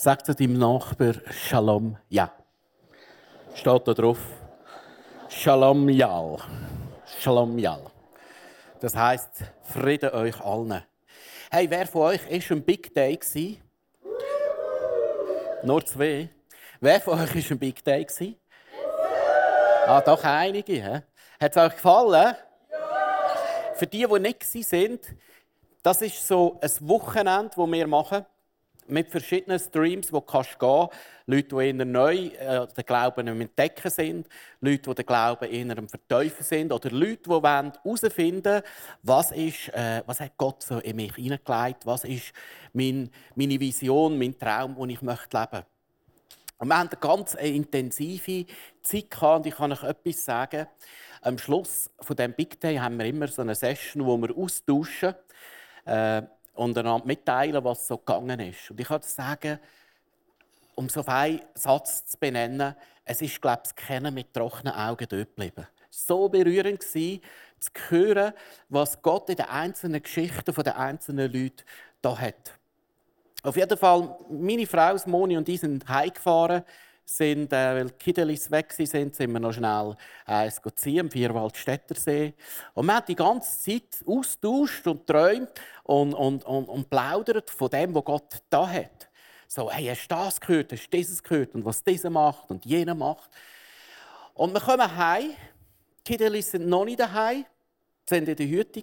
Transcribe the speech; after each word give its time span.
Sagt 0.00 0.24
zu 0.24 0.34
deinem 0.34 0.54
Nachbar 0.54 1.12
Shalom, 1.30 1.98
ja. 2.08 2.32
Steht 3.52 3.86
da 3.86 3.92
drauf. 3.92 4.16
Shalom, 5.28 5.90
Yal. 5.90 6.38
Shalom, 7.18 7.58
Yal. 7.58 7.82
Das 8.80 8.96
heißt 8.96 9.44
Friede 9.62 10.14
euch 10.14 10.40
allen. 10.40 10.82
Hey, 11.50 11.68
wer 11.68 11.86
von 11.86 12.00
euch 12.12 12.26
ist 12.30 12.50
ein 12.50 12.62
Big 12.62 12.94
Day? 12.94 13.18
Nur 15.64 15.84
zwei. 15.84 16.30
Wer 16.80 17.00
von 17.02 17.20
euch 17.20 17.36
ist 17.36 17.50
ein 17.50 17.58
Big 17.58 17.84
Day 17.84 18.02
gewesen? 18.02 18.36
Ah, 19.86 20.00
doch 20.00 20.24
einige. 20.24 21.04
Hat 21.38 21.50
es 21.50 21.56
euch 21.58 21.74
gefallen? 21.74 22.36
Ja. 22.70 23.74
Für 23.74 23.86
die, 23.86 24.06
die 24.06 24.18
nicht 24.18 24.44
sind, 24.44 25.14
das 25.82 26.00
ist 26.00 26.26
so 26.26 26.58
ein 26.58 26.88
Wochenende, 26.88 27.50
das 27.54 27.70
wir 27.70 27.86
machen 27.86 28.24
mit 28.90 29.10
verschiedenen 29.10 29.58
Streams, 29.58 30.12
wo 30.12 30.20
du 30.20 30.26
gehen 30.26 30.44
kannst. 30.58 30.92
Leute, 31.26 31.48
die 31.48 31.66
eher 31.66 31.84
neu 31.84 32.16
äh, 32.16 32.66
den 32.66 32.84
Glauben 32.84 33.26
entdecken 33.28 33.90
sind, 33.90 34.28
Leute, 34.60 34.90
die 34.90 34.94
den 34.94 35.06
Glauben 35.06 35.48
eher 35.48 35.78
am 35.78 35.88
Verteufeln 35.88 36.44
sind 36.44 36.72
oder 36.72 36.90
Leute, 36.90 37.22
die 37.22 37.30
herausfinden 37.30 38.62
was, 39.02 39.30
ist, 39.30 39.68
äh, 39.68 40.02
was 40.06 40.20
hat 40.20 40.36
Gott 40.36 40.62
so 40.62 40.78
in 40.78 40.96
mich 40.96 41.14
hineingelegt, 41.14 41.86
was 41.86 42.04
ist 42.04 42.32
mein, 42.72 43.10
meine 43.34 43.60
Vision, 43.60 44.18
mein 44.18 44.38
Traum, 44.38 44.74
den 44.74 44.90
ich 44.90 45.02
möchte 45.02 45.36
leben 45.36 45.48
möchte. 45.52 45.66
Wir 46.62 46.76
haben 46.76 46.88
eine 46.88 47.00
ganz 47.00 47.34
intensive 47.34 48.44
Zeit 48.82 49.10
gehabt, 49.10 49.38
und 49.38 49.46
ich 49.46 49.56
kann 49.56 49.72
euch 49.72 49.82
etwas 49.82 50.24
sagen. 50.24 50.66
Am 51.22 51.38
Schluss 51.38 51.90
von 52.00 52.16
dem 52.16 52.34
Big 52.34 52.60
Day 52.60 52.76
haben 52.76 52.98
wir 52.98 53.06
immer 53.06 53.28
so 53.28 53.40
eine 53.40 53.54
Session, 53.54 54.04
wo 54.04 54.18
wir 54.18 54.36
austauschen 54.36 55.14
äh, 55.86 56.22
und 56.54 56.76
einander 56.76 57.06
mitteilen, 57.06 57.64
was 57.64 57.86
so 57.86 57.98
gegangen 57.98 58.40
ist. 58.40 58.70
Und 58.70 58.80
ich 58.80 58.86
kann 58.86 59.02
sagen, 59.02 59.58
um 60.74 60.88
so 60.88 61.04
einen 61.06 61.40
Satz 61.54 62.06
zu 62.06 62.18
benennen, 62.18 62.74
es 63.04 63.22
ist, 63.22 63.40
glaube 63.40 63.62
ich, 63.66 63.74
kennen 63.74 64.14
mit 64.14 64.32
trockenen 64.32 64.74
Augen 64.74 65.06
dort 65.08 65.36
geblieben. 65.36 65.66
So 65.90 66.28
berührend 66.28 66.82
war, 66.82 67.20
zu 67.60 67.70
hören, 67.88 68.32
was 68.68 69.02
Gott 69.02 69.28
in 69.28 69.36
den 69.36 69.46
einzelnen 69.46 70.02
Geschichten 70.02 70.54
der 70.54 70.78
einzelnen 70.78 71.32
Leute 71.32 71.64
da 72.00 72.16
hat. 72.16 72.54
Auf 73.42 73.56
jeden 73.56 73.76
Fall, 73.76 74.16
meine 74.30 74.66
Frau 74.66 74.96
Moni 75.06 75.36
und 75.36 75.48
ich 75.48 75.60
sind 75.60 75.88
heimgefahren 75.88 76.62
sind, 77.16 77.52
äh, 77.52 77.74
weil 77.74 77.86
die 77.86 77.92
Kiddelis 77.94 78.50
weg 78.50 78.72
sind, 78.72 79.14
sind 79.14 79.32
wir 79.32 79.40
noch 79.40 79.52
schnell 79.52 79.96
äh, 80.26 80.50
ziehen, 80.76 81.00
am 81.00 81.10
Vierwaldstättersee. 81.10 82.34
Und 82.74 82.86
wir 82.86 82.94
haben 82.94 83.06
die 83.06 83.16
ganze 83.16 83.58
Zeit 83.60 84.06
austauscht 84.06 84.86
und 84.86 85.06
träumt 85.06 85.50
und, 85.82 86.14
und, 86.14 86.44
und, 86.44 86.68
und 86.68 86.88
plaudert 86.88 87.50
von 87.50 87.68
dem, 87.68 87.94
was 87.94 88.04
Gott 88.04 88.42
da 88.48 88.68
hat. 88.68 89.08
So, 89.48 89.70
hey, 89.70 89.86
hast 89.86 90.02
du 90.02 90.14
das 90.14 90.40
gehört, 90.40 90.72
hast 90.72 90.86
du 90.86 90.96
dieses 90.96 91.20
gehört 91.20 91.54
und 91.54 91.64
was 91.64 91.82
dieser 91.82 92.10
macht 92.10 92.48
und 92.50 92.64
jener 92.64 92.94
macht. 92.94 93.30
Und 94.34 94.52
wir 94.52 94.60
kommen 94.60 94.96
heim. 94.96 95.30
Die 95.98 96.12
Kiddelis 96.12 96.52
sind 96.52 96.68
noch 96.68 96.84
nicht 96.84 97.00
daheim, 97.00 97.44
sie 98.08 98.14
waren 98.14 98.26
in 98.26 98.36
der 98.36 98.48
Hütte. 98.48 98.82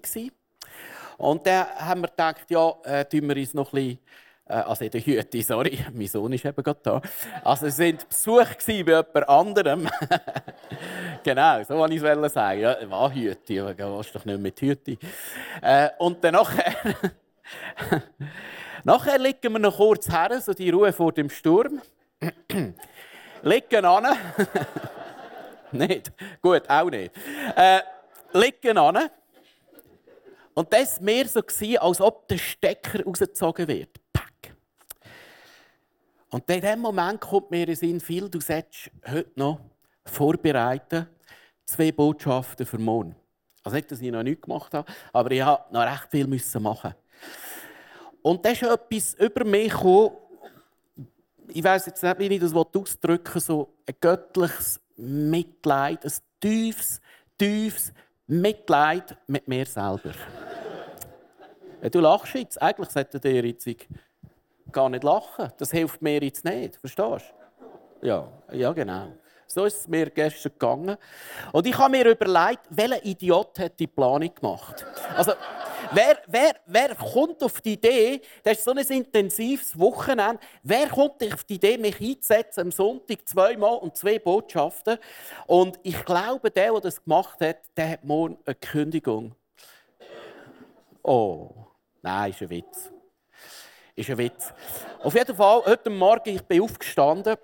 Und 1.18 1.48
dann 1.48 1.68
haben 1.68 2.02
wir 2.02 2.10
gedacht, 2.10 2.46
ja, 2.50 2.76
äh, 2.84 3.06
tun 3.06 3.28
wir 3.28 3.38
uns 3.38 3.54
noch 3.54 3.74
ein 3.74 3.76
bisschen 3.76 4.00
äh, 4.00 4.27
also 4.50 4.86
in 4.86 4.92
der 4.92 5.02
Hütte, 5.02 5.42
sorry, 5.42 5.80
mein 5.94 6.08
Sohn 6.08 6.34
ist 6.34 6.46
eben 6.46 6.64
gerade 6.64 6.80
da. 6.82 7.02
Also 7.44 7.70
sie 7.70 7.94
waren 7.94 7.98
Besuch 8.08 8.56
bei 8.66 8.74
jemand 8.74 9.30
anderem. 9.30 9.90
genau, 11.24 11.64
so 11.64 11.78
wollte 11.78 11.96
ich 11.96 12.04
es 12.04 12.34
sagen. 12.34 12.62
Ja, 12.62 12.90
war 12.90 13.14
Hütte, 13.14 13.62
aber 13.62 13.74
du 13.74 14.20
doch 14.20 14.26
nicht 14.26 14.40
mit 14.40 14.62
Hütte. 14.62 14.98
Äh, 15.62 15.90
und 16.00 16.24
dann 16.24 16.34
nachher, 16.34 16.76
nachher 18.84 19.20
liegen 19.20 19.54
wir 19.54 19.60
noch 19.60 19.78
kurz 19.78 20.10
her, 20.10 20.40
so 20.42 20.54
die 20.54 20.70
Ruhe 20.70 20.94
vor 20.94 21.12
dem 21.12 21.30
Sturm. 21.30 21.82
liegen 23.44 23.86
an. 23.86 24.18
nicht? 25.72 26.12
Gut, 26.42 26.70
auch 26.70 26.90
nicht. 26.90 27.12
Äh, 27.56 27.82
liegen 28.34 28.78
an. 28.78 29.10
Und 30.58 30.74
das 30.74 30.98
war 30.98 31.04
mehr 31.04 31.28
so, 31.28 31.42
als 31.80 32.02
ob 32.02 32.28
der 32.28 32.40
Stecker 32.40 33.04
rausgezogen 33.04 33.68
wird. 33.68 33.90
Und 36.30 36.50
in 36.50 36.62
dem 36.62 36.80
Moment 36.80 37.22
kommt 37.22 37.52
mir 37.52 37.62
in 37.62 37.68
den 37.68 37.76
Sinn, 37.76 38.00
viel, 38.00 38.30
du 38.30 38.40
solltest 38.42 38.92
heute 39.10 39.32
noch 39.36 39.62
vorbereiten, 40.06 41.08
zwei 41.66 41.92
Botschaften 41.92 42.66
für 42.66 42.78
morgen. 42.78 43.16
Also 43.64 43.76
nicht, 43.76 43.92
dass 43.92 44.02
ich 44.02 44.12
noch 44.12 44.24
nichts 44.24 44.42
gemacht 44.42 44.74
habe, 44.74 44.92
aber 45.14 45.32
ich 45.32 45.44
musste 45.44 45.74
noch 45.74 45.82
recht 45.82 46.08
viel 46.12 46.62
machen. 46.62 46.94
Und 48.22 48.46
da 48.46 48.50
ist 48.50 48.64
etwas 48.64 49.14
über 49.14 49.46
mich 49.46 49.72
gekommen, 49.72 50.16
ich 51.50 51.64
weiß 51.64 51.86
jetzt 51.86 52.04
nicht, 52.04 52.20
wie 52.20 52.28
ich 52.28 52.42
das 52.42 52.54
ausdrücken 52.54 53.36
will, 53.36 53.42
so 53.42 53.74
ein 53.86 53.96
göttliches 54.02 54.82
Mitleid, 54.98 56.04
ein 56.04 56.12
tiefes, 56.42 57.00
tiefes 57.38 57.94
Mitleid 58.28 59.18
mit 59.28 59.48
mir 59.48 59.66
selber. 59.66 60.12
Du 61.92 62.00
lachst 62.00 62.34
jetzt, 62.34 62.62
eigentlich 62.62 62.90
sollte 62.90 63.20
der 63.20 63.46
jetzt 63.46 63.68
gar 64.72 64.90
nicht 64.90 65.04
lachen. 65.04 65.52
Das 65.58 65.72
hilft 65.72 66.02
mir 66.02 66.22
jetzt 66.22 66.46
nicht. 66.46 66.78
Verstehst 66.78 67.34
du? 68.02 68.08
Ja, 68.08 68.28
ja 68.52 68.72
genau. 68.74 69.08
So 69.50 69.64
ist 69.64 69.80
es 69.80 69.88
mir 69.88 70.10
gestern 70.10 70.52
gegangen. 70.52 70.98
Und 71.54 71.66
ich 71.66 71.78
habe 71.78 71.92
mir 71.92 72.06
überlegt, 72.06 72.64
welcher 72.70 73.06
Idiot 73.06 73.58
hat 73.60 73.80
die 73.80 73.88
Planung 73.88 74.36
gemacht? 74.36 74.86
Also, 75.16 75.32
wer, 75.94 76.18
wer, 76.28 76.56
wer 76.66 76.96
kommt 76.96 77.42
auf 77.42 77.62
die 77.62 77.74
Idee, 77.74 78.22
das 78.44 78.58
ist 78.58 78.66
so 78.66 78.72
ein 78.72 78.80
intensives 78.80 79.80
Wochenende, 79.80 80.40
wer 80.64 80.90
kommt 80.90 81.24
auf 81.34 81.46
die 81.46 81.56
Idee, 81.56 81.78
mich 81.78 82.02
einzusetzen 82.02 82.62
am 82.62 82.72
Sonntag 82.72 83.26
zweimal 83.26 83.78
und 83.78 83.96
zwei 83.96 84.20
Botschaften? 84.20 84.98
Und 85.46 85.80
ich 85.84 86.04
glaube, 86.04 86.52
der, 86.52 86.74
der 86.74 86.82
das 86.82 87.02
gemacht 87.02 87.40
hat, 87.40 87.60
der 87.78 87.92
hat 87.92 88.04
morgen 88.04 88.38
eine 88.46 88.56
Kündigung. 88.56 89.34
Oh, 91.04 91.52
nein, 92.02 92.32
ist 92.32 92.42
ein 92.42 92.50
Witz 92.50 92.92
ist 93.98 94.12
ein 94.12 94.18
Witz. 94.20 94.54
Auf 95.02 95.16
jeden 95.16 95.36
Fall, 95.36 95.64
heute 95.66 95.90
Morgen 95.90 96.30
ich 96.30 96.44
bin 96.44 96.62
aufgestanden 96.62 97.36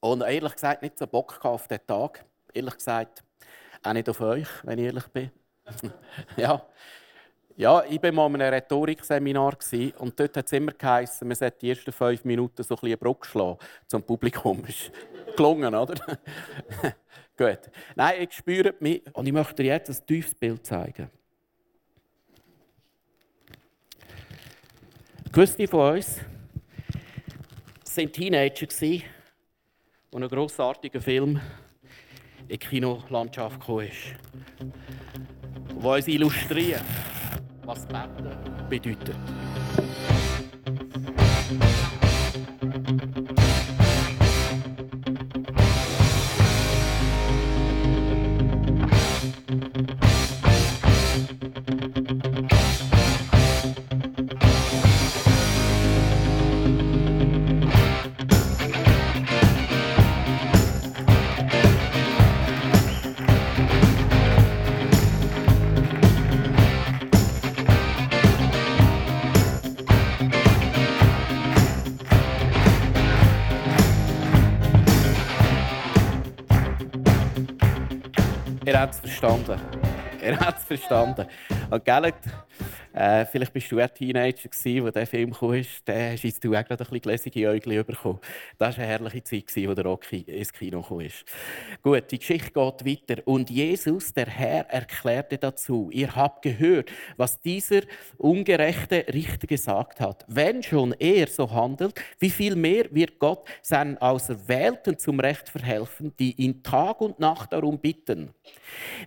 und 0.00 0.22
ehrlich 0.22 0.52
gesagt 0.52 0.82
nicht 0.82 0.98
so 0.98 1.06
Bock 1.06 1.42
auf 1.44 1.68
diesen 1.68 1.86
Tag. 1.86 2.24
Ehrlich 2.52 2.74
gesagt, 2.74 3.22
auch 3.82 3.92
nicht 3.92 4.08
auf 4.08 4.20
euch, 4.20 4.48
wenn 4.64 4.80
ich 4.80 4.86
ehrlich 4.86 5.06
bin. 5.08 5.30
ja. 6.36 6.60
ja, 7.56 7.84
ich 7.88 8.02
war 8.02 8.12
mal 8.12 8.26
in 8.26 8.42
einem 8.42 8.52
Rhetorikseminar 8.52 9.56
und 9.98 10.18
dort 10.18 10.36
hat 10.36 10.46
es 10.46 10.52
immer 10.52 10.72
geheißen, 10.72 11.26
man 11.26 11.36
sollte 11.36 11.58
die 11.60 11.70
ersten 11.70 11.92
fünf 11.92 12.24
Minuten 12.24 12.62
so 12.64 12.74
ein 12.74 12.80
bisschen 12.80 12.98
Brücke 12.98 13.28
schlagen 13.28 13.58
zum 13.86 14.02
Publikum. 14.02 14.64
Ist 14.68 14.90
gelungen, 15.36 15.72
oder? 15.72 15.94
Gut. 17.36 17.60
Nein, 17.94 18.22
ich 18.22 18.32
spüre 18.32 18.74
mich 18.80 19.02
und 19.12 19.26
ich 19.26 19.32
möchte 19.32 19.62
dir 19.62 19.66
jetzt 19.66 19.88
ein 19.88 20.06
tiefes 20.06 20.34
Bild 20.34 20.66
zeigen. 20.66 21.10
Gewisse 25.34 25.66
von 25.66 25.96
uns 25.96 26.20
waren 27.96 28.12
Teenager, 28.12 28.66
die 28.66 29.02
einen 30.12 30.28
grossartigen 30.28 31.02
Film 31.02 31.40
in 32.42 32.48
die 32.50 32.58
Kinolandschaft 32.58 33.58
kam. 33.58 33.78
Der 35.82 35.84
uns 35.90 36.06
illustriert, 36.06 36.84
was 37.64 37.84
Beten 37.84 38.68
bedeutet. 38.68 39.16
Verstanden. 80.76 81.26
Und 81.70 81.84
gell, 81.84 82.12
äh, 82.94 83.26
vielleicht 83.26 83.52
bist 83.52 83.72
du 83.72 83.78
ein 83.78 83.92
Teenager, 83.92 84.48
gewesen, 84.48 84.84
wo 84.84 84.90
der 84.90 85.06
Film 85.06 85.32
kam. 85.32 85.62
Dann 85.84 86.12
hast 86.12 86.44
du 86.44 86.48
auch 86.48 86.64
gerade 86.64 86.74
ein 86.74 86.76
bisschen 86.78 87.00
gläsige 87.00 87.48
Äugel 87.48 87.82
bekommen. 87.82 88.20
Das 88.56 88.76
war 88.76 88.84
eine 88.84 88.92
herrliche 88.92 89.24
Zeit, 89.24 89.68
wo 89.68 89.74
der 89.74 89.84
Rocky 89.84 90.20
ins 90.20 90.52
Kino 90.52 90.80
kam. 90.80 91.08
Gut, 91.82 92.10
die 92.12 92.18
Geschichte 92.18 92.52
geht 92.52 93.08
weiter. 93.10 93.22
Und 93.26 93.50
Jesus, 93.50 94.12
der 94.14 94.26
Herr, 94.26 94.70
erklärte 94.70 95.38
dazu: 95.38 95.90
Ihr 95.92 96.14
habt 96.14 96.42
gehört, 96.42 96.90
was 97.16 97.40
dieser 97.40 97.80
ungerechte 98.16 99.04
Richter 99.12 99.48
gesagt 99.48 100.00
hat. 100.00 100.24
Wenn 100.28 100.62
schon 100.62 100.92
er 100.92 101.26
so 101.26 101.50
handelt, 101.50 102.00
wie 102.20 102.30
viel 102.30 102.54
mehr 102.54 102.86
wird 102.92 103.18
Gott 103.18 103.48
seinen 103.62 103.98
Auserwählten 103.98 104.98
zum 104.98 105.18
Recht 105.18 105.48
verhelfen, 105.48 106.14
die 106.18 106.40
ihn 106.40 106.62
Tag 106.62 107.00
und 107.00 107.18
Nacht 107.18 107.52
darum 107.52 107.78
bitten? 107.78 108.32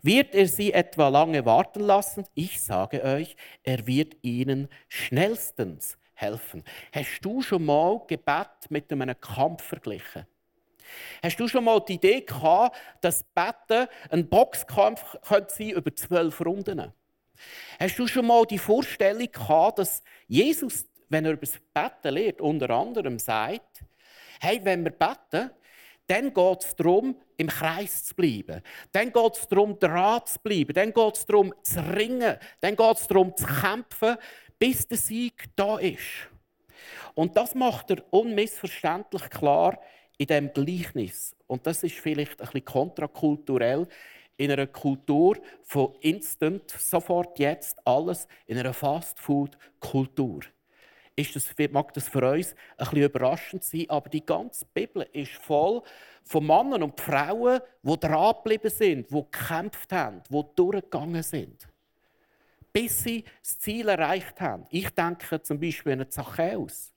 Wird 0.02 0.36
er 0.36 0.48
sie 0.48 0.74
etwa 0.74 1.08
lange 1.08 1.46
warten 1.46 1.82
lassen? 1.82 2.26
Ich 2.34 2.62
sage 2.62 3.04
euch, 3.04 3.36
er 3.64 3.77
wird 3.86 4.16
ihnen 4.22 4.70
schnellstens 4.88 5.98
helfen. 6.14 6.64
Hast 6.92 7.20
du 7.22 7.42
schon 7.42 7.66
mal 7.66 8.02
Gebet 8.08 8.70
mit 8.70 8.92
einem 8.92 9.20
Kampf 9.20 9.64
verglichen? 9.64 10.26
Hast 11.22 11.40
du 11.40 11.48
schon 11.48 11.66
mal 11.66 11.80
die 11.82 11.96
Idee 11.96 12.22
gehabt, 12.22 12.78
dass 13.02 13.24
Betten 13.24 13.88
ein 14.10 14.28
Boxkampf 14.28 15.18
könnte 15.28 15.54
sein 15.54 15.70
über 15.72 15.94
zwölf 15.94 16.40
Runden? 16.42 16.94
Hast 17.80 18.00
du 18.00 18.08
schon 18.08 18.26
mal 18.26 18.46
die 18.46 18.58
Vorstellung 18.58 19.32
gehabt, 19.32 19.80
dass 19.80 20.02
Jesus, 20.28 20.86
wenn 21.10 21.26
er 21.26 21.34
über 21.34 21.46
das 21.46 21.60
Betten 21.74 22.16
lehrt, 22.16 22.42
unter 22.42 22.70
anderem 22.70 23.20
sagt, 23.20 23.84
hey, 24.40 24.60
wenn 24.64 24.84
wir 24.84 24.92
beten, 24.92 25.52
dann 26.08 26.34
geht 26.34 26.64
es 26.64 26.76
darum, 26.76 27.16
im 27.36 27.48
Kreis 27.48 28.06
zu 28.06 28.16
bleiben. 28.16 28.62
Dann 28.92 29.12
geht 29.12 29.38
es 29.38 29.48
darum, 29.48 29.78
dran 29.78 30.22
zu 30.26 30.40
bleiben. 30.40 30.74
Dann 30.74 30.94
geht 30.94 31.16
es 31.16 31.26
darum, 31.26 31.54
zu 31.62 31.80
ringen. 31.94 32.38
Dann 32.62 32.76
geht 32.76 32.98
es 32.98 33.08
darum, 33.08 33.36
zu 33.36 33.46
kämpfen, 33.46 34.16
bis 34.58 34.88
der 34.88 34.98
Sieg 34.98 35.46
da 35.56 35.78
ist. 35.78 36.30
Und 37.14 37.36
das 37.36 37.56
macht 37.56 37.92
er 37.92 38.04
unmissverständlich 38.12 39.30
klar 39.30 39.80
in 40.18 40.28
dem 40.28 40.54
Gleichnis. 40.54 41.36
Und 41.46 41.68
das 41.68 41.84
ist 41.84 41.96
vielleicht 41.96 42.40
ein 42.40 42.46
bisschen 42.46 42.66
kontrakulturell 42.66 43.88
in 44.38 44.52
einer 44.52 44.68
Kultur 44.68 45.38
von 45.64 45.96
Instant, 46.02 46.70
sofort 46.70 47.38
jetzt 47.40 47.86
alles, 47.86 48.28
in 48.46 48.58
einer 48.58 48.74
Fast-Food-Kultur 48.74 50.42
ist 51.18 51.36
das, 51.36 51.54
mag 51.72 51.94
das 51.94 52.08
für 52.08 52.32
uns 52.32 52.54
ein 52.78 52.86
bisschen 52.86 53.04
überraschend 53.04 53.64
sein, 53.64 53.86
aber 53.90 54.08
die 54.08 54.26
ganze 54.26 54.66
Bibel 54.72 55.08
ist 55.12 55.34
voll 55.34 55.82
von 56.24 56.46
Männern 56.46 56.84
und 56.84 57.00
Frauen, 57.00 57.60
die 57.82 58.00
dranbleiben 58.00 58.70
sind, 58.70 59.10
die 59.10 59.16
gekämpft 59.16 59.92
haben, 59.92 60.22
die 60.30 60.44
durchgegangen 60.56 61.24
sind. 61.24 61.68
Bis 62.72 63.04
sie 63.04 63.24
das 63.42 63.58
Ziel 63.58 63.90
erreicht 63.90 64.40
haben. 64.40 64.66
Ich 64.70 64.90
denke 64.92 65.42
zum 65.42 65.60
Beispiel 65.60 65.94
an 65.94 66.10
Zachäus. 66.10 66.94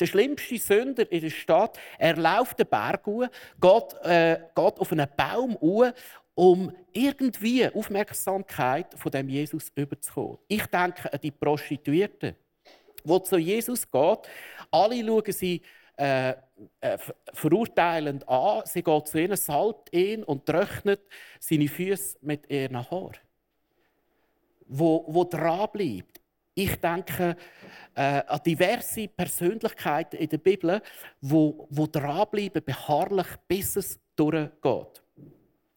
Der 0.00 0.06
schlimmste 0.06 0.58
Sünder 0.58 1.10
in 1.10 1.20
der 1.20 1.30
Stadt, 1.30 1.78
er 1.98 2.16
läuft 2.16 2.58
den 2.58 2.66
Berg 2.66 3.04
hoch, 3.06 3.26
geht, 3.60 3.94
äh, 4.02 4.40
geht 4.54 4.80
auf 4.80 4.92
einen 4.92 5.08
Baum 5.14 5.54
hoch, 5.60 5.90
um 6.34 6.74
irgendwie 6.92 7.68
Aufmerksamkeit 7.68 8.94
von 8.94 9.10
dem 9.10 9.28
Jesus 9.28 9.70
überzukommen. 9.74 10.38
Ich 10.48 10.66
denke 10.66 11.12
an 11.12 11.20
die 11.22 11.30
Prostituierten 11.30 12.36
wo 13.06 13.18
zu 13.18 13.36
Jesus 13.36 13.90
geht. 13.90 14.18
Alle 14.70 15.04
schauen 15.04 15.32
sie 15.32 15.62
äh, 15.96 16.34
äh, 16.80 16.98
verurteilend 17.32 18.28
an. 18.28 18.62
Sie 18.66 18.82
geht 18.82 19.08
zu 19.08 19.18
ihnen, 19.18 19.36
salbt 19.36 19.92
ihn 19.94 20.24
und 20.24 20.46
trocknet 20.46 21.00
seine 21.40 21.68
Füße 21.68 22.18
mit 22.20 22.50
ihren 22.50 22.78
Haaren. 22.90 23.16
Wo, 24.66 25.04
wo 25.08 25.24
dranbleibt. 25.24 26.20
Ich 26.54 26.74
denke 26.76 27.36
äh, 27.94 28.22
an 28.26 28.40
diverse 28.44 29.08
Persönlichkeiten 29.08 30.18
in 30.18 30.28
der 30.28 30.38
Bibel, 30.38 30.82
wo, 31.20 31.66
wo 31.70 31.86
dranbleiben, 31.86 32.64
beharrlich, 32.64 33.28
bis 33.46 33.76
es 33.76 34.00
durchgeht. 34.16 35.02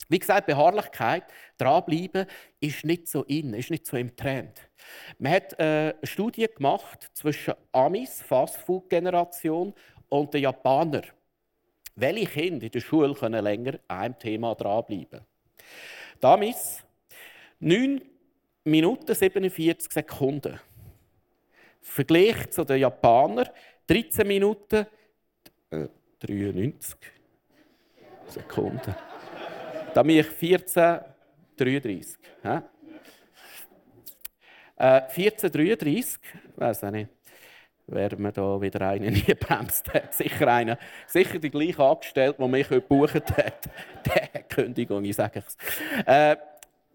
Wie 0.07 0.19
gesagt, 0.19 0.47
Beharrlichkeit, 0.47 1.25
dranbleiben, 1.57 2.25
ist 2.59 2.83
nicht 2.83 3.07
so 3.07 3.23
in, 3.23 3.53
ist 3.53 3.69
nicht 3.69 3.85
so 3.85 3.97
im 3.97 4.15
Trend. 4.15 4.69
Man 5.19 5.33
hat 5.33 5.53
äh, 5.59 5.63
eine 5.63 5.95
Studie 6.03 6.47
gemacht 6.47 7.11
zwischen 7.13 7.53
Amis, 7.71 8.21
Fastfood-Generation, 8.21 9.73
und 10.09 10.33
den 10.33 10.41
Japanern. 10.41 11.03
Welche 11.95 12.25
Kinder 12.25 12.65
in 12.65 12.71
der 12.71 12.79
Schule 12.79 13.13
können 13.13 13.43
länger 13.43 13.79
an 13.87 13.99
einem 13.99 14.19
Thema 14.19 14.55
dranbleiben? 14.55 15.21
Die 16.21 16.25
Amis 16.25 16.83
9 17.59 18.01
Minuten 18.63 19.13
47 19.13 19.91
Sekunden. 19.91 20.59
Vergleich 21.81 22.49
zu 22.51 22.63
den 22.63 22.79
Japanern 22.79 23.49
13 23.87 24.27
Minuten 24.27 24.85
äh, 25.71 25.87
93 26.19 26.97
Sekunden. 28.27 28.95
Da 29.93 30.03
bin 30.03 30.19
ich 30.19 30.27
14, 30.27 30.99
33. 31.57 32.17
Äh, 32.43 32.61
1433, 34.77 36.19
weiß 36.55 36.83
ich 36.83 36.91
nicht, 36.91 37.09
wer 37.87 38.17
mir 38.17 38.31
da 38.31 38.61
wieder 38.61 38.81
einen 38.87 39.13
nie 39.13 39.33
bremst 39.33 39.93
hat. 39.93 40.13
Sicher 40.13 40.47
einer, 40.47 40.77
sicher 41.07 41.39
die 41.39 41.49
gleiche 41.49 41.83
Angestellte, 41.83 42.41
die 42.41 42.47
mich 42.47 42.69
gebucht 42.69 43.35
hat. 43.37 43.69
Der 44.05 44.43
Kündigung, 44.43 45.03
ich 45.03 45.15
sage 45.15 45.43
es. 45.45 45.57
Äh, 46.05 46.37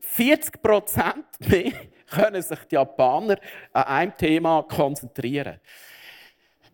40 0.01 0.63
Prozent 0.63 1.27
mehr 1.41 1.73
können 2.11 2.43
sich 2.43 2.61
die 2.71 2.77
Japaner 2.77 3.39
an 3.73 3.83
einem 3.85 4.17
Thema 4.17 4.63
konzentrieren. 4.63 5.61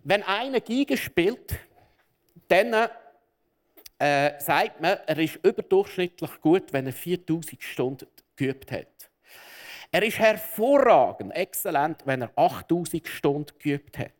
Wenn 0.05 0.23
einer 0.23 0.61
Giga 0.61 0.97
spielt, 0.97 1.59
dann 2.49 2.89
äh, 4.00 4.40
sagt 4.40 4.80
man, 4.80 4.99
er 5.07 5.19
ist 5.19 5.37
überdurchschnittlich 5.37 6.40
gut, 6.40 6.73
wenn 6.73 6.87
er 6.87 6.92
4000 6.92 7.62
Stunden 7.62 8.07
geübt 8.35 8.73
hat. 8.73 9.11
Er 9.92 10.02
ist 10.02 10.19
hervorragend, 10.19 11.35
exzellent, 11.35 12.07
wenn 12.07 12.23
er 12.23 12.30
8000 12.35 13.07
Stunden 13.07 13.52
geübt 13.59 13.99
hat. 13.99 14.12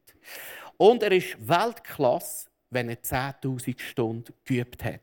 Und 0.77 1.03
er 1.03 1.13
ist 1.13 1.37
Weltklasse, 1.49 2.51
wenn 2.69 2.91
er 2.91 3.03
10.000 3.03 3.81
Stunden 3.81 4.35
geübt 4.45 4.85
hat. 4.85 5.01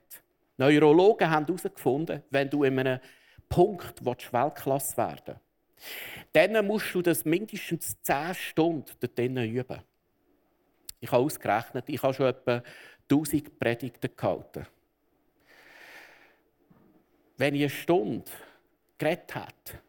Neurologen 0.57 1.29
haben 1.29 1.45
herausgefunden, 1.45 2.21
wenn 2.29 2.49
du 2.49 2.63
in 2.63 2.77
einem 2.77 2.99
Punkt 3.49 4.05
Weltklasse 4.05 4.97
werden 4.97 5.35
willst, 5.35 5.41
dann 6.33 6.67
musst 6.67 6.93
du 6.93 7.01
das 7.01 7.25
mindestens 7.25 7.99
10 8.03 8.35
Stunden 8.35 8.91
dort 8.99 9.19
üben. 9.19 9.81
Ich 10.99 11.11
habe 11.11 11.23
ausgerechnet, 11.23 11.85
ich 11.87 12.01
habe 12.01 12.13
schon 12.13 12.27
etwa 12.27 12.63
1000 13.09 13.59
Predigten 13.59 14.09
gehalten. 14.15 14.67
Wenn 17.37 17.55
ich 17.55 17.61
eine 17.61 17.69
Stunde 17.69 18.31
geredet 18.97 19.35
hätte, 19.35 19.79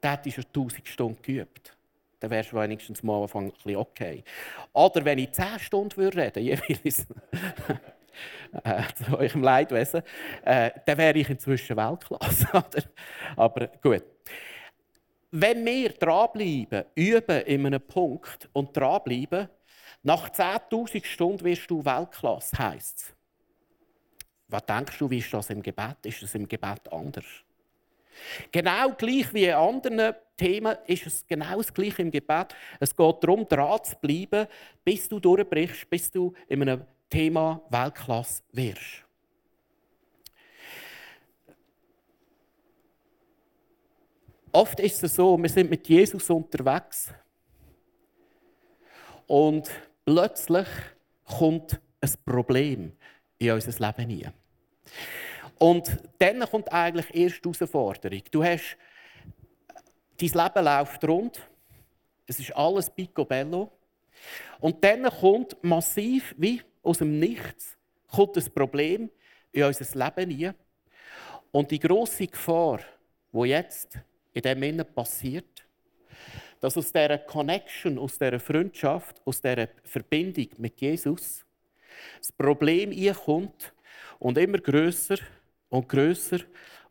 dann 0.00 0.12
hätte 0.12 0.28
ich 0.28 0.34
schon 0.34 0.44
1000 0.46 0.88
Stunden 0.88 1.22
geübt. 1.22 1.76
Dann 2.20 2.30
wärst 2.30 2.52
du 2.52 2.56
wenigstens 2.56 3.02
mal 3.02 3.16
am 3.16 3.22
Anfang 3.22 3.46
ein 3.46 3.52
bisschen 3.52 3.76
okay. 3.76 4.22
Oder 4.72 5.04
wenn 5.04 5.18
ich 5.18 5.32
10 5.32 5.58
Stunden 5.58 6.00
reden 6.00 6.16
würde, 6.16 6.40
jeweils 6.40 7.06
äh, 8.64 8.82
zu 8.94 9.18
eurem 9.18 9.42
Leidwesen, 9.42 10.02
äh, 10.44 10.70
dann 10.86 10.98
wäre 10.98 11.18
ich 11.18 11.30
inzwischen 11.30 11.76
Weltklasse. 11.76 12.46
Aber 13.36 13.68
gut. 13.82 14.04
Wenn 15.30 15.64
wir 15.64 15.90
dranbleiben, 15.90 16.84
üben 16.94 17.40
in 17.42 17.66
einem 17.66 17.80
Punkt 17.80 18.48
und 18.52 18.76
dranbleiben, 18.76 19.48
nach 20.02 20.28
10.000 20.30 21.04
Stunden 21.04 21.44
wirst 21.44 21.70
du 21.70 21.84
Weltklasse, 21.84 22.58
heisst 22.58 22.98
es. 22.98 23.14
Was 24.48 24.66
denkst 24.66 24.98
du, 24.98 25.08
wie 25.08 25.18
ist 25.18 25.32
das 25.32 25.48
im 25.50 25.62
Gebet? 25.62 25.96
Ist 26.04 26.22
das 26.22 26.34
im 26.34 26.46
Gebet 26.46 26.92
anders? 26.92 27.24
Genau 28.50 28.92
gleich 28.92 29.32
wie 29.32 29.46
in 29.46 29.54
anderen 29.54 30.14
Themen 30.36 30.76
ist 30.86 31.06
es 31.06 31.26
genau 31.26 31.56
das 31.56 31.72
Gleiche 31.72 32.02
im 32.02 32.10
Gebet. 32.10 32.54
Es 32.78 32.94
geht 32.94 33.24
darum, 33.24 33.46
dran 33.48 33.82
zu 33.82 33.96
bleiben, 33.96 34.46
bis 34.84 35.08
du 35.08 35.18
durchbrichst, 35.18 35.88
bis 35.88 36.10
du 36.10 36.34
in 36.48 36.62
einem 36.62 36.84
Thema 37.08 37.62
Weltklasse 37.70 38.42
wirst. 38.52 39.04
Oft 44.50 44.80
ist 44.80 45.02
es 45.02 45.14
so, 45.14 45.38
wir 45.38 45.48
sind 45.48 45.70
mit 45.70 45.88
Jesus 45.88 46.28
unterwegs 46.28 47.10
und 49.26 49.70
plötzlich 50.04 50.68
kommt 51.24 51.80
ein 52.00 52.12
Problem 52.24 52.92
in 53.38 53.50
unser 53.52 53.86
Leben 53.86 54.10
hinein. 54.10 54.32
Und 55.58 55.96
dann 56.18 56.40
kommt 56.40 56.72
eigentlich 56.72 57.14
erst 57.14 57.44
die 57.44 57.48
Herausforderung. 57.48 58.22
Du 58.30 58.42
hast, 58.42 58.76
dein 60.18 60.28
Leben 60.28 60.64
läuft 60.64 61.04
rund, 61.04 61.40
es 62.26 62.40
ist 62.40 62.56
alles 62.56 62.90
picobello. 62.90 63.70
Und 64.60 64.82
dann 64.82 65.04
kommt 65.04 65.56
massiv, 65.62 66.34
wie 66.36 66.62
aus 66.82 66.98
dem 66.98 67.18
Nichts, 67.18 67.76
kommt 68.08 68.36
ein 68.36 68.52
Problem 68.52 69.10
in 69.52 69.64
unser 69.64 69.98
Leben 69.98 70.30
hinein. 70.30 70.54
Und 71.50 71.70
die 71.70 71.78
große 71.78 72.26
Gefahr, 72.26 72.80
wo 73.30 73.44
jetzt 73.44 73.98
in 74.32 74.42
dem 74.42 74.62
Innen 74.62 74.86
passiert, 74.86 75.51
dass 76.62 76.76
aus 76.76 76.92
dieser 76.92 77.18
Connection, 77.18 77.98
aus 77.98 78.16
dieser 78.16 78.38
Freundschaft, 78.38 79.20
aus 79.24 79.40
dieser 79.40 79.68
Verbindung 79.82 80.46
mit 80.58 80.80
Jesus 80.80 81.44
das 82.20 82.30
Problem 82.30 82.92
kommt 83.14 83.74
und 84.20 84.38
immer 84.38 84.58
größer 84.58 85.16
und 85.70 85.88
größer 85.88 86.38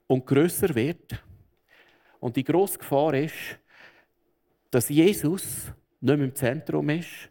und 0.08 0.26
größer 0.26 0.76
wird. 0.76 1.24
Und 2.20 2.36
die 2.36 2.44
grosse 2.44 2.80
Gefahr 2.80 3.14
ist, 3.14 3.34
dass 4.72 4.90
Jesus 4.90 5.72
nicht 6.02 6.18
mehr 6.18 6.28
im 6.28 6.36
Zentrum 6.36 6.90
ist, 6.90 7.30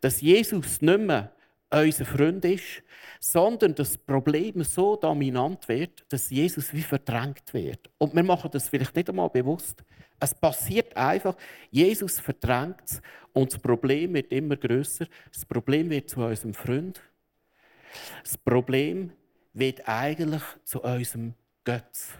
dass 0.00 0.20
Jesus 0.20 0.80
nicht 0.80 1.00
mehr 1.00 1.32
unser 1.70 2.04
Freund 2.04 2.44
ist, 2.44 2.84
sondern 3.18 3.74
dass 3.74 3.94
das 3.94 3.98
Problem 3.98 4.62
so 4.62 4.94
dominant 4.94 5.66
wird, 5.66 6.04
dass 6.08 6.30
Jesus 6.30 6.72
wie 6.72 6.82
verdrängt 6.82 7.52
wird. 7.52 7.90
Und 7.98 8.14
wir 8.14 8.22
machen 8.22 8.50
das 8.52 8.68
vielleicht 8.68 8.94
nicht 8.94 9.08
einmal 9.08 9.28
bewusst. 9.28 9.82
Es 10.20 10.34
passiert 10.34 10.96
einfach, 10.96 11.34
Jesus 11.70 12.20
verdrängt 12.20 12.82
es 12.84 13.02
und 13.32 13.52
das 13.52 13.58
Problem 13.58 14.14
wird 14.14 14.30
immer 14.32 14.56
größer. 14.56 15.06
Das 15.32 15.44
Problem 15.46 15.88
wird 15.90 16.10
zu 16.10 16.20
unserem 16.20 16.54
Freund. 16.54 17.00
Das 18.22 18.36
Problem 18.36 19.12
wird 19.54 19.88
eigentlich 19.88 20.42
zu 20.64 20.82
unserem 20.82 21.34
Götz. 21.64 22.10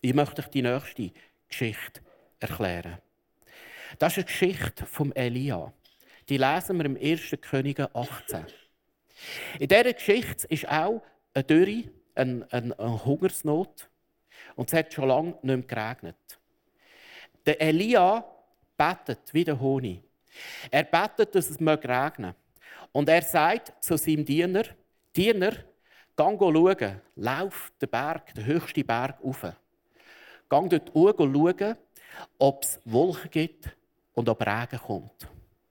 Ich 0.00 0.14
möchte 0.14 0.40
euch 0.42 0.48
die 0.48 0.62
nächste 0.62 1.12
Geschichte 1.48 2.00
erklären. 2.38 2.98
Das 3.98 4.12
ist 4.12 4.18
eine 4.18 4.26
Geschichte 4.26 4.86
vom 4.86 5.12
Elia. 5.12 5.72
Die 6.28 6.38
lesen 6.38 6.78
wir 6.78 6.86
im 6.86 6.96
1. 6.96 7.36
Könige 7.42 7.94
18. 7.94 8.46
In 9.58 9.68
dieser 9.68 9.92
Geschichte 9.92 10.46
ist 10.48 10.68
auch 10.68 11.02
eine 11.34 11.44
Dürre, 11.44 11.84
eine, 12.14 12.46
eine, 12.50 12.78
eine 12.78 13.04
Hungersnot. 13.04 13.90
Und 14.56 14.72
es 14.72 14.78
hat 14.78 14.92
schon 14.92 15.08
lange 15.08 15.30
nicht 15.42 15.44
mehr 15.44 15.58
geregnet. 15.62 16.16
Der 17.46 17.60
Elia 17.60 18.24
betet 18.76 19.32
wie 19.32 19.44
der 19.44 19.58
Honig. 19.58 20.02
Er 20.70 20.84
betet, 20.84 21.34
dass 21.34 21.50
es 21.50 21.58
regnen 21.60 21.80
möge. 21.80 22.34
Und 22.92 23.08
er 23.08 23.22
sagt 23.22 23.72
zu 23.84 23.96
seinem 23.96 24.24
Diener, 24.24 24.64
Diener, 25.14 25.52
geh 25.52 26.38
schauen, 26.38 27.00
lauf 27.16 27.72
den 27.80 27.88
Berg, 27.88 28.34
den 28.34 28.46
höchsten 28.46 28.86
Berg 28.86 29.18
rauf. 29.24 29.42
Geh 29.42 30.68
dort 30.68 30.94
hoch 30.94 31.14
schauen, 31.18 31.76
ob 32.38 32.62
es 32.62 32.80
Wolken 32.84 33.30
gibt 33.30 33.76
und 34.14 34.28
ob 34.28 34.40
Regen 34.40 34.78
kommt. 34.78 35.28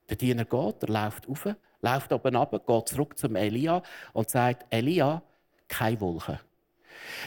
Der 0.09 0.17
Diener 0.17 0.45
geht, 0.45 0.83
er 0.83 0.89
läuft 0.89 1.27
rauf, 1.27 1.47
läuft 1.81 2.11
oben 2.11 2.35
runter, 2.35 2.59
geht 2.59 2.87
zurück 2.87 3.17
zum 3.17 3.35
Elia 3.35 3.83
und 4.13 4.29
sagt, 4.29 4.65
Elia, 4.69 5.21
keine 5.67 5.99
Wolken. 6.01 6.39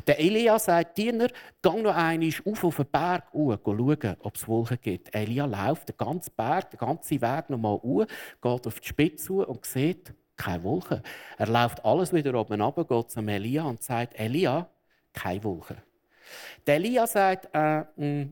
Der 0.07 0.19
Elia 0.19 0.59
sagt, 0.59 0.99
Diener, 0.99 1.29
geh 1.63 1.83
noch 1.83 1.95
einmal 1.95 2.31
auf 2.45 2.65
auf 2.65 2.77
den 2.77 2.87
Berg 2.87 3.33
hoch, 3.33 3.59
schauen, 3.65 4.17
ob 4.21 4.37
es 4.37 4.49
Wolken 4.49 4.79
gibt. 4.81 5.15
Elia 5.15 5.45
läuft 5.45 5.89
den 5.89 5.97
ganzen 5.97 6.33
Berg, 6.37 6.71
den 6.71 6.79
ganzen 6.79 7.21
Weg 7.21 7.51
noch 7.51 7.59
mal 7.59 7.81
hoch, 7.83 8.07
geht 8.41 8.67
auf 8.67 8.81
die 8.81 8.89
Spitze 8.89 9.27
zu 9.27 9.47
und 9.47 9.65
sieht, 9.65 10.15
keine 10.37 10.65
Wolken. 10.65 11.03
Er 11.39 11.47
läuft 11.47 11.85
alles 11.85 12.13
wieder 12.13 12.35
oben 12.35 12.61
runter, 12.61 12.85
geht 12.85 13.11
zum 13.11 13.29
Elia 13.29 13.65
und 13.65 13.83
sagt, 13.83 14.19
Elia, 14.19 14.69
keine 15.13 15.45
Wolken. 15.45 15.77
Der 16.67 16.77
Elia 16.77 17.07
sagt, 17.07 17.49
äh, 17.53 17.85
mh, 17.97 18.29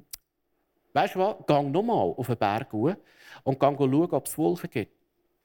du 1.14 1.20
was, 1.20 1.37
geh 1.47 1.62
nochmal 1.62 2.14
auf 2.16 2.26
den 2.26 2.37
Berg 2.37 2.73
hoch 2.73 2.94
und 3.44 3.61
geh 3.61 3.66
schauen, 3.66 4.11
ob 4.11 4.26
es 4.26 4.38
Wolken 4.38 4.70
gibt. 4.70 5.00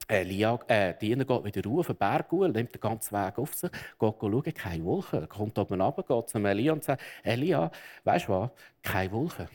Elia, 0.08 0.60
äh, 0.68 0.94
Diener 1.00 1.26
geht 1.26 1.44
wieder 1.44 1.70
auf 1.70 1.88
den 1.88 1.96
Berg 1.96 2.32
hoch, 2.32 2.48
nimmt 2.48 2.74
den 2.74 2.80
ganzen 2.80 3.16
Weg 3.16 3.38
auf 3.38 3.54
sich, 3.56 3.72
geht 3.72 4.16
schauen, 4.20 4.44
keine 4.54 4.86
Wolken. 4.86 5.28
Kommt 5.28 5.58
oben 5.58 5.82
runter, 5.82 6.04
geht 6.04 6.30
zum 6.30 6.46
Elia 6.46 6.74
und 6.74 6.84
sagt, 6.84 7.02
Elia, 7.24 7.72
weißt 8.04 8.28
du 8.28 8.32
was, 8.32 8.50
keine 8.84 9.12
Wolken. 9.12 9.48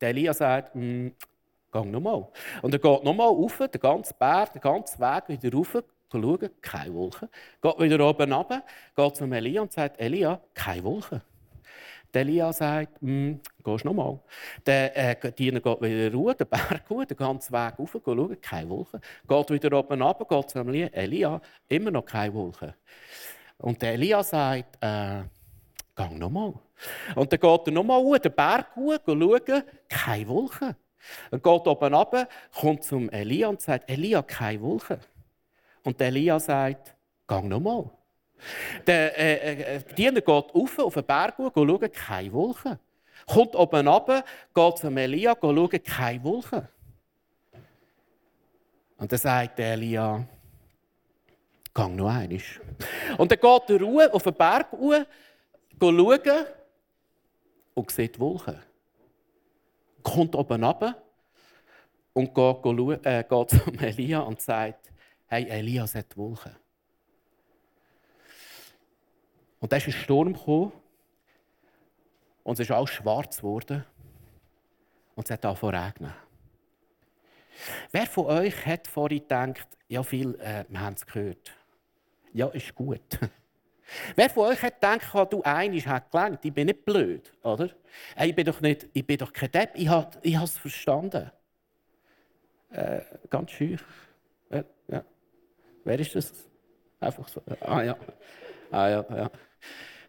Der 0.00 0.08
Elia 0.10 0.32
sagt, 0.32 0.74
hm, 0.74 1.14
geh 1.72 1.84
nochmal. 1.84 2.28
Und 2.62 2.72
er 2.74 2.80
geht 2.80 3.04
nochmal 3.04 3.28
auf, 3.28 3.58
den 3.58 3.80
ganzen 3.80 4.14
Berg, 4.18 4.52
den 4.52 4.62
ganzen 4.62 5.00
Weg 5.00 5.28
wieder 5.28 5.56
rauf, 5.56 5.82
schauen, 6.10 6.50
keine 6.60 6.94
Wolken. 6.94 7.28
Geht 7.60 7.78
wieder 7.78 8.08
oben 8.08 8.32
runter, 8.32 8.62
geht 8.96 9.16
zum 9.16 9.32
Elia 9.32 9.62
und 9.62 9.72
sagt, 9.72 10.00
Elia, 10.00 10.40
keine 10.54 10.84
Wolken. 10.84 11.22
Der 12.14 12.22
Elia 12.22 12.52
sagt, 12.52 13.00
hm, 13.00 13.40
gehst 13.64 13.84
noch 13.84 13.94
mal. 13.94 14.20
Der 14.66 15.24
äh, 15.24 15.32
Diener 15.32 15.60
geht 15.60 15.80
wieder 15.80 16.12
ruhen, 16.12 16.36
den 16.36 16.46
Berg 16.46 16.82
hoch, 16.90 17.04
den 17.04 17.16
ganzen 17.16 17.52
Weg 17.52 17.78
rauf, 17.78 17.96
schauen, 18.04 18.40
keine 18.40 18.68
Wolken. 18.68 19.00
Geht 19.26 19.50
wieder 19.50 19.78
oben 19.78 20.02
runter, 20.02 20.24
geht 20.24 20.50
zum 20.50 20.68
Elia, 20.68 20.88
Elia, 20.88 21.40
immer 21.68 21.90
noch 21.90 22.04
keine 22.04 22.34
Wolken. 22.34 22.74
Und 23.58 23.80
der 23.80 23.94
Elia 23.94 24.22
sagt, 24.22 24.76
äh, 24.82 25.22
geh 25.96 26.14
noch 26.14 26.30
mal. 26.30 26.52
Und 27.14 27.32
dann 27.32 27.40
geht 27.40 27.66
er 27.66 27.72
noch 27.72 27.84
mal 27.84 28.00
hoch, 28.00 28.18
den 28.18 28.34
Berg 28.34 28.76
hoch, 28.76 28.98
schauen, 29.06 29.62
keine 29.88 30.28
Wolken. 30.28 30.76
Er 31.30 31.38
geht 31.38 31.66
oben 31.66 31.94
runter, 31.94 32.28
kommt 32.54 32.84
zum 32.84 33.08
Elia 33.10 33.48
und 33.48 33.60
sagt, 33.60 33.88
Elia, 33.90 34.22
keine 34.22 34.60
Wolken. 34.60 34.98
Und 35.82 35.98
der 35.98 36.08
Elia 36.08 36.38
sagt, 36.38 36.94
geh 37.26 37.40
noch 37.40 37.60
mal. 37.60 37.90
Der 38.86 39.18
äh, 39.18 39.76
äh, 39.76 39.82
Diener 39.96 40.20
geht 40.20 40.28
auf, 40.28 40.78
auf 40.78 40.94
den 40.94 41.04
Berg 41.04 41.38
und 41.38 41.52
schaut, 41.54 41.92
keine 41.92 42.32
Wolken. 42.32 42.78
Kommt 43.26 43.54
oben 43.54 43.86
runter, 43.86 44.24
geht 44.54 44.78
zum 44.78 44.96
Elia, 44.96 45.36
schaut, 45.40 45.84
keine 45.84 46.24
Wolken. 46.24 46.68
Und 48.96 49.10
dann 49.10 49.18
sagt 49.18 49.58
Elia, 49.58 50.24
geh 51.74 51.88
noch 51.88 52.08
einmal. 52.08 52.40
Und 53.18 53.30
dann 53.32 53.38
geht 53.38 53.70
er 53.70 53.80
ruhe 53.80 54.12
auf 54.12 54.22
den 54.22 54.34
Berg 54.34 54.68
schauen 54.70 55.06
und 57.74 57.90
sieht 57.90 58.18
Wolken. 58.18 58.60
Kommt 60.02 60.34
oben 60.34 60.64
runter 60.64 61.02
und 62.12 62.34
geht, 62.34 63.06
äh, 63.06 63.24
geht 63.28 63.50
zum 63.50 63.78
Elia 63.78 64.20
und 64.20 64.40
sagt, 64.40 64.92
hey, 65.26 65.48
Elia, 65.48 65.84
es 65.84 65.94
hat 65.94 66.16
Wolken. 66.16 66.61
Und 69.62 69.70
dann 69.70 69.78
ist 69.78 69.86
ein 69.86 69.92
Sturm 69.92 70.32
gekommen 70.32 70.72
und 72.42 72.54
es 72.54 72.68
ist 72.68 72.72
alles 72.72 72.90
schwarz 72.90 73.36
geworden 73.36 73.84
und 75.14 75.24
es 75.24 75.30
hat 75.30 75.44
angefangen 75.44 75.72
zu 75.72 75.84
regnen. 75.84 76.14
Wer 77.92 78.06
von 78.06 78.26
euch 78.26 78.66
hat 78.66 78.88
vorhin 78.88 79.20
gedacht, 79.20 79.68
ja, 79.86 80.02
viel, 80.02 80.34
äh, 80.40 80.64
wir 80.68 80.80
haben 80.80 80.94
es 80.94 81.06
gehört. 81.06 81.52
Ja, 82.32 82.48
ist 82.48 82.74
gut. 82.74 83.20
Wer 84.16 84.30
von 84.30 84.48
euch 84.48 84.60
hat 84.62 84.80
gedacht, 84.80 85.14
oh, 85.14 85.24
du 85.26 85.42
einisch 85.44 85.86
hat 85.86 86.10
gelangt, 86.10 86.44
ich 86.44 86.52
bin 86.52 86.66
nicht 86.66 86.84
blöd, 86.84 87.32
oder? 87.44 87.70
Ich 88.20 88.34
bin 88.34 88.44
doch, 88.44 88.60
nicht, 88.60 88.88
ich 88.92 89.06
bin 89.06 89.18
doch 89.18 89.32
kein 89.32 89.52
Depp, 89.52 89.70
ich 89.74 89.86
habe 89.86 90.18
ich 90.22 90.34
es 90.34 90.58
verstanden. 90.58 91.30
Äh, 92.70 93.02
ganz 93.30 93.52
schön. 93.52 93.78
Äh, 94.50 94.64
ja. 94.88 95.04
Wer 95.84 96.00
ist 96.00 96.16
das? 96.16 96.32
Einfach 96.98 97.28
so. 97.28 97.40
Ah 97.60 97.82
ja. 97.82 97.96
Ah 98.72 98.88
ja, 98.88 99.04
ja. 99.08 99.30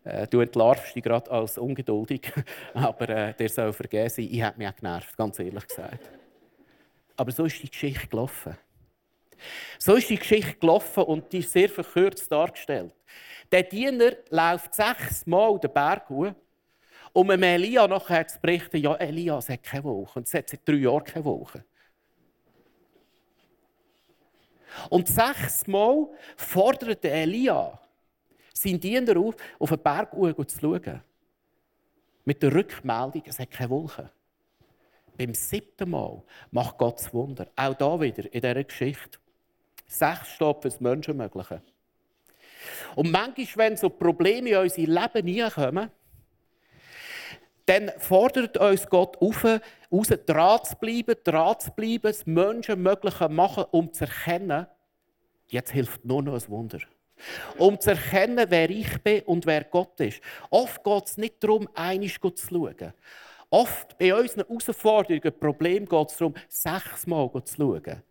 Äh, 0.03 0.27
du 0.27 0.41
entlarvst 0.41 0.95
dich 0.95 1.03
gerade 1.03 1.31
als 1.31 1.57
ungeduldig, 1.57 2.31
aber 2.73 3.09
äh, 3.09 3.33
der 3.33 3.49
soll 3.49 3.73
vergessen, 3.73 4.27
ich 4.29 4.41
habe 4.41 4.57
mich 4.57 4.67
auch 4.67 4.75
genervt, 4.75 5.17
ganz 5.17 5.39
ehrlich 5.39 5.67
gesagt. 5.67 6.09
Aber 7.15 7.31
so 7.31 7.45
ist 7.45 7.61
die 7.61 7.69
Geschichte 7.69 8.07
gelaufen. 8.07 8.57
So 9.77 9.95
ist 9.95 10.09
die 10.09 10.17
Geschichte 10.17 10.55
gelaufen 10.55 11.03
und 11.03 11.31
die 11.31 11.39
ist 11.39 11.51
sehr 11.51 11.69
verkürzt 11.69 12.31
dargestellt. 12.31 12.93
Der 13.51 13.63
Diener 13.63 14.13
läuft 14.29 14.73
sechsmal 14.73 15.59
den 15.59 15.71
Berg 15.71 16.09
hoch, 16.09 16.33
um 17.13 17.29
Elia 17.29 17.87
nachher 17.87 18.27
zu 18.27 18.39
berichten, 18.39 18.77
ja, 18.77 18.95
Elia, 18.95 19.37
es 19.37 19.49
hat 19.49 19.63
keine 19.63 19.83
Woche. 19.83 20.19
Und 20.19 20.27
es 20.27 20.33
hat 20.33 20.49
seit 20.49 20.67
drei 20.67 20.75
Jahren 20.75 21.03
keine 21.03 21.25
Woche. 21.25 21.63
Und 24.89 25.07
sechsmal 25.07 26.07
fordert 26.35 27.05
Elia 27.05 27.79
seinen 28.53 28.79
Diener 28.79 29.17
auf, 29.17 29.35
auf 29.59 29.69
den 29.69 29.81
Berg 29.81 30.11
zu 30.11 30.59
schauen. 30.59 31.01
Mit 32.25 32.41
der 32.41 32.53
Rückmeldung, 32.53 33.23
es 33.25 33.39
hat 33.39 33.51
keine 33.51 33.69
Wolken. 33.69 34.09
Beim 35.17 35.33
siebten 35.33 35.89
Mal 35.89 36.23
macht 36.51 36.77
Gott 36.77 36.99
das 36.99 37.13
Wunder. 37.13 37.47
Auch 37.55 37.73
da 37.75 37.99
wieder 37.99 38.25
in 38.33 38.41
dieser 38.41 38.63
Geschichte. 38.63 39.19
Sechs 39.87 40.29
steht 40.29 40.61
für 40.61 40.69
das 40.69 40.79
Menschenmögliche. 40.79 41.61
Und 42.95 43.11
manchmal, 43.11 43.69
wenn 43.69 43.77
so 43.77 43.89
Probleme 43.89 44.49
in 44.49 44.57
unser 44.57 44.81
Leben 44.81 45.51
kommen, 45.51 45.91
dann 47.65 47.91
fordert 47.97 48.57
uns 48.57 48.87
Gott 48.87 49.17
auf, 49.21 49.43
raus 49.43 50.07
dran 50.25 50.59
zu 50.63 50.75
bleiben, 50.77 51.15
dran 51.23 51.59
zu 51.59 51.71
bleiben, 51.71 52.01
das 52.03 52.25
Menschenmögliche 52.25 53.29
machen, 53.29 53.65
um 53.71 53.93
zu 53.93 54.05
erkennen, 54.05 54.67
jetzt 55.47 55.71
hilft 55.71 56.03
nur 56.03 56.23
noch 56.23 56.33
ein 56.33 56.49
Wunder. 56.49 56.79
Um 57.57 57.79
zu 57.79 57.91
erkennen, 57.91 58.45
wer 58.49 58.69
ich 58.69 59.01
bin 59.01 59.21
und 59.23 59.45
wer 59.45 59.63
Gott 59.63 59.99
ist. 59.99 60.21
Oft 60.49 60.83
geht 60.83 61.05
es 61.05 61.17
nicht 61.17 61.43
darum, 61.43 61.67
einig 61.73 62.19
zu 62.21 62.31
schauen. 62.35 62.93
Oft 63.49 63.97
bei 63.97 64.15
unseren 64.15 64.47
Herausforderungen, 64.47 65.39
Problemen 65.39 65.87
geht 65.87 66.09
es 66.09 66.17
darum, 66.17 66.33
sechsmal 66.49 67.29
zu 67.43 67.55
schauen. 67.55 68.03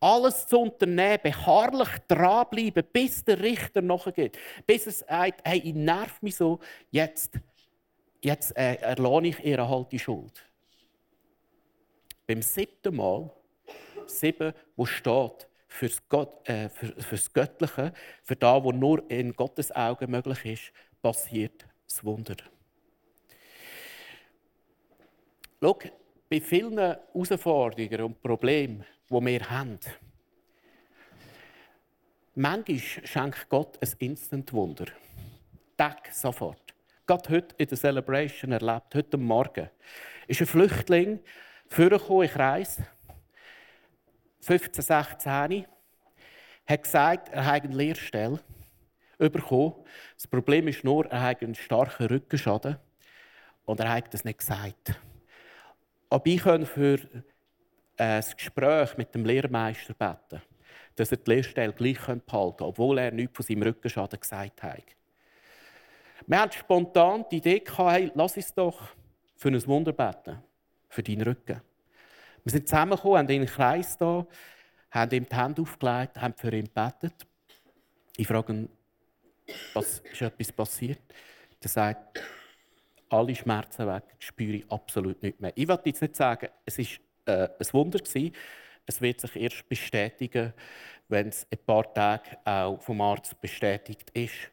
Alles 0.00 0.46
zu 0.46 0.60
unternehmen, 0.60 1.18
beharrlich 1.22 1.90
dranbleiben, 2.06 2.84
bis 2.92 3.24
der 3.24 3.38
Richter 3.40 3.82
nachgeht. 3.82 4.38
Bis 4.66 4.86
es 4.86 5.00
sagt, 5.00 5.42
hey, 5.44 5.58
ich 5.58 5.74
nerv 5.74 6.22
mich 6.22 6.36
so, 6.36 6.58
jetzt, 6.90 7.38
jetzt 8.22 8.56
äh, 8.56 8.76
erlohne 8.76 9.28
ich 9.28 9.44
ihr 9.44 9.68
halt 9.68 9.92
die 9.92 9.98
Schuld. 9.98 10.44
Beim 12.26 12.42
siebten 12.42 12.96
Mal, 12.96 13.30
sieben, 14.06 14.52
wo 14.76 14.86
steht, 14.86 15.47
fürs, 15.68 16.02
Gott, 16.08 16.48
äh, 16.48 16.68
für, 16.68 17.00
fürs 17.00 17.32
Göttliche, 17.32 17.92
für 18.24 18.36
das, 18.36 18.64
was 18.64 18.74
nur 18.74 19.08
in 19.10 19.32
Gottes 19.34 19.70
Augen 19.74 20.10
möglich 20.10 20.44
ist, 20.44 20.72
passiert 21.00 21.66
das 21.86 22.02
Wunder. 22.02 22.36
Schau, 25.60 25.78
bei 26.30 26.40
vielen 26.40 26.78
Herausforderungen 26.78 28.00
und 28.02 28.22
Problemen, 28.22 28.84
die 29.08 29.14
wir 29.14 29.50
haben, 29.50 29.78
manchmal 32.34 32.78
schenkt 32.78 33.48
Gott 33.48 33.78
ein 33.82 33.90
Instant-Wunder. 33.98 34.86
Tag, 35.76 36.12
sofort. 36.12 36.74
Gerade 37.06 37.30
heute 37.30 37.54
in 37.56 37.66
der 37.66 37.78
Celebration 37.78 38.52
erlebt, 38.52 38.94
heute 38.94 39.16
Morgen, 39.16 39.70
ist 40.26 40.40
ein 40.40 40.46
Flüchtling 40.46 41.20
vorgekommen 41.68 42.24
in 42.24 42.30
Kreis, 42.30 42.82
15, 44.40 44.82
16, 44.82 45.66
hat 46.66 46.82
gesagt, 46.82 47.28
er 47.30 47.46
habe 47.46 47.64
eine 47.64 47.76
Lehrstelle 47.76 48.40
bekommen. 49.18 49.74
Das 50.16 50.26
Problem 50.26 50.68
ist 50.68 50.84
nur, 50.84 51.06
er 51.06 51.22
hat 51.22 51.42
einen 51.42 51.54
starken 51.54 52.06
Rückenschaden 52.06 52.76
und 53.64 53.80
er 53.80 53.92
hat 53.92 54.12
das 54.14 54.24
nicht 54.24 54.38
gesagt. 54.38 54.98
Aber 56.10 56.26
ich 56.26 56.42
kann 56.42 56.64
für 56.64 56.98
ein 57.96 58.24
Gespräch 58.36 58.96
mit 58.96 59.14
dem 59.14 59.24
Lehrmeister 59.24 59.94
beten, 59.94 60.42
dass 60.94 61.10
er 61.10 61.18
die 61.18 61.30
Lehrstelle 61.30 61.72
gleich 61.72 61.98
behalten 61.98 62.22
kann, 62.26 62.66
obwohl 62.66 62.98
er 62.98 63.10
nichts 63.10 63.36
von 63.36 63.44
seinem 63.44 63.62
Rückenschaden 63.62 64.20
gesagt 64.20 64.62
hat. 64.62 64.84
Wir 66.26 66.40
hatten 66.40 66.52
spontan 66.52 67.24
die 67.30 67.38
Idee, 67.38 67.62
hey, 67.76 68.12
lass 68.14 68.36
uns 68.36 68.54
doch 68.54 68.82
für 69.36 69.48
ein 69.48 69.66
Wunder 69.66 69.92
beten, 69.92 70.42
für 70.88 71.02
deinen 71.02 71.22
Rücken. 71.22 71.60
Wir 72.48 72.52
sind 72.52 72.66
zusammengekommen, 72.66 73.18
haben 73.18 73.28
ihn 73.28 73.42
in 73.42 73.46
den 73.46 73.54
Kreis 73.54 73.98
da, 73.98 74.26
haben 74.90 75.10
ihm 75.14 75.28
die 75.28 75.36
Hände 75.36 75.60
aufgelegt, 75.60 76.18
haben 76.18 76.32
für 76.34 76.50
ihn 76.50 76.64
gebetet. 76.64 77.26
Ich 78.16 78.26
frage 78.26 78.54
ihn, 78.54 78.68
was 79.74 79.98
ist 79.98 80.22
etwas 80.22 80.50
passiert? 80.52 81.02
Er 81.60 81.68
sagt, 81.68 82.22
alle 83.10 83.34
Schmerzen 83.34 83.86
weg, 83.86 84.04
spüre 84.18 84.56
ich 84.56 84.72
absolut 84.72 85.22
nicht 85.22 85.38
mehr. 85.38 85.52
Ich 85.56 85.68
will 85.68 85.78
jetzt 85.84 86.00
nicht 86.00 86.16
sagen, 86.16 86.48
es 86.64 86.78
war 86.78 86.86
äh, 87.26 87.48
ein 87.48 87.72
Wunder 87.74 87.98
gewesen. 87.98 88.34
Es 88.86 88.98
wird 89.02 89.20
sich 89.20 89.36
erst 89.36 89.68
bestätigen, 89.68 90.54
wenn 91.08 91.28
es 91.28 91.46
ein 91.52 91.58
paar 91.66 91.92
Tage 91.92 92.30
auch 92.46 92.80
vom 92.80 93.02
Arzt 93.02 93.38
bestätigt 93.42 94.08
ist. 94.14 94.50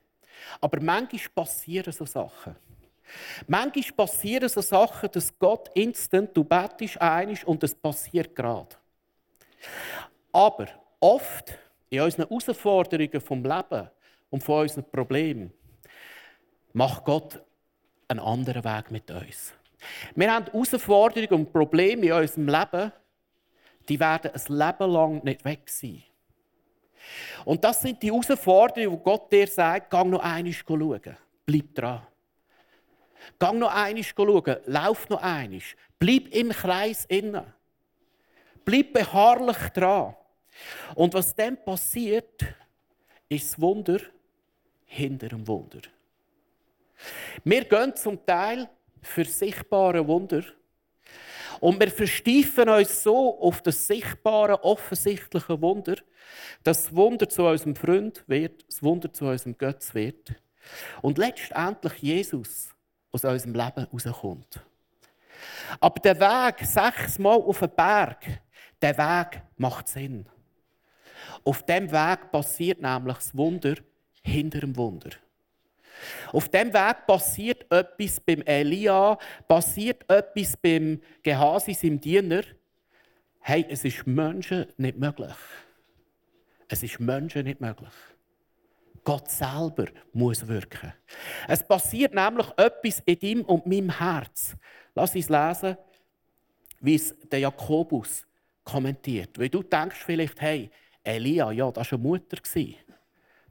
Aber 0.60 0.82
manchmal 0.82 1.30
passieren 1.34 1.94
so 1.94 2.06
Sachen. 2.06 2.58
Manchmal 3.48 4.08
passieren 4.08 4.50
so 4.50 4.62
Sachen, 4.62 5.10
dass 5.12 5.38
Gott 5.38 5.70
instant, 5.74 6.36
du 6.36 6.44
betest 6.44 7.00
einig 7.00 7.46
und 7.48 7.64
es 7.64 7.76
passiert 7.76 8.36
gerade. 8.36 8.76
Aber 10.32 10.68
oft 11.00 11.58
in 11.90 12.02
unseren 12.02 12.28
Herausforderungen 12.28 13.22
vom 13.22 13.44
Leben 13.44 13.90
und 14.30 14.44
von 14.44 14.62
unseren 14.62 14.90
Problemen 14.90 15.54
macht 16.74 17.06
Gott 17.06 17.42
einen 18.08 18.20
anderen 18.20 18.64
Weg 18.64 18.92
mit 18.92 19.10
uns. 19.12 19.54
Wir 20.16 20.34
haben 20.34 20.46
Herausforderungen 20.46 21.46
und 21.46 21.54
Probleme 21.54 22.08
in 22.08 22.14
unserem 22.14 22.48
Leben, 22.48 22.92
die 23.88 24.00
werden 24.00 24.32
ein 24.34 24.58
Leben 24.58 24.92
lang 24.92 25.24
nicht 25.24 25.46
weg 25.46 25.70
sein. 25.70 26.04
Und 27.46 27.64
das 27.64 27.82
sind 27.82 28.02
die 28.02 28.12
Herausforderungen, 28.12 28.92
wo 28.92 28.98
Gott 28.98 29.32
dir 29.32 29.48
sagt, 29.48 29.92
geh 29.92 30.04
noch 30.04 30.20
einmal 30.20 30.54
schauen. 30.54 31.18
Bleib 31.46 31.76
dran. 31.76 32.02
Geh 33.40 33.52
noch 33.54 33.74
einmal 33.74 34.04
schauen. 34.04 34.58
Lauf 34.66 35.10
noch 35.10 35.22
einmal. 35.22 35.62
Bleib 36.00 36.28
im 36.30 36.50
Kreis 36.50 37.06
innen. 37.06 37.46
Bleib 38.64 38.94
beharrlich 38.94 39.58
dran. 39.74 40.16
Und 40.96 41.14
was 41.14 41.36
dann 41.36 41.64
passiert, 41.64 42.46
ist 43.30 43.54
das 43.54 43.62
Wunder 43.62 44.00
hinter 44.86 45.30
dem 45.30 45.48
Wunder. 45.48 45.82
Wir 47.44 47.66
gehen 47.66 47.96
zum 47.96 48.26
Teil 48.26 48.70
für 49.02 49.26
sichtbare 49.26 50.08
Wunder 50.08 50.44
und 51.60 51.80
wir 51.80 51.92
versteifen 51.92 52.70
uns 52.70 53.04
so 53.04 53.40
auf 53.40 53.62
das 53.62 53.88
sichtbare, 53.88 54.64
offensichtliche 54.64 55.62
Wunder, 55.62 55.96
dass 56.64 56.86
das 56.86 56.96
Wunder 56.96 57.30
zu 57.30 57.44
unserem 57.44 57.76
Freund 57.76 58.24
wird, 58.28 58.66
das 58.68 58.82
Wunder 58.82 59.12
zu 59.12 59.26
unserem 59.26 59.58
Götz 59.58 59.94
wird 59.94 60.34
und 61.02 61.18
letztendlich 61.18 61.94
Jesus 62.02 62.75
aus 63.16 63.24
unserem 63.24 63.54
Leben 63.54 63.88
rauskommt. 63.92 64.60
Aber 65.80 66.00
der 66.00 66.20
Weg 66.20 66.66
sechsmal 66.66 67.38
auf 67.38 67.60
den 67.60 67.76
Berg, 67.76 68.26
der 68.82 68.98
Weg 68.98 69.42
macht 69.58 69.88
Sinn. 69.88 70.28
Auf 71.44 71.64
dem 71.64 71.92
Weg 71.92 72.32
passiert 72.32 72.82
nämlich 72.82 73.16
das 73.16 73.36
Wunder 73.36 73.76
hinter 74.22 74.60
dem 74.60 74.76
Wunder. 74.76 75.12
Auf 76.34 76.50
dem 76.50 76.74
Weg 76.74 77.08
passiert 77.08 77.72
etwas 77.72 78.20
beim 78.20 78.42
Elia, 78.42 79.18
passiert 79.48 80.10
etwas 80.10 80.58
beim 80.58 81.02
Gehasi, 81.24 81.74
seinem 81.74 82.02
Diener. 82.02 82.42
Hey, 83.40 83.66
es 83.70 83.86
ist 83.86 84.06
Menschen 84.06 84.66
nicht 84.78 84.98
möglich. 84.98 85.36
Es 86.68 86.84
ist 86.84 87.00
Menschen 87.00 87.46
nicht 87.46 87.62
möglich. 87.62 87.94
Gott 89.06 89.30
selber 89.30 89.86
muss 90.12 90.46
wirken. 90.46 90.92
Es 91.48 91.66
passiert 91.66 92.14
nämlich 92.14 92.48
etwas 92.58 93.02
in 93.06 93.20
deinem 93.20 93.46
und 93.46 93.66
meinem 93.66 93.98
Herz. 93.98 94.58
Lass 94.96 95.16
uns 95.16 95.30
lesen, 95.30 95.78
wie 96.82 96.96
es 96.96 97.16
der 97.32 97.40
Jakobus 97.40 98.26
kommentiert. 98.64 99.38
Weil 99.40 99.50
du 99.50 99.62
denkst 99.62 100.04
vielleicht, 100.04 100.42
hey, 100.42 100.72
Elia, 101.04 101.52
ja, 101.52 101.72
das 101.72 101.92
war 101.92 102.00
eine 102.00 102.08
Mutter. 102.08 102.38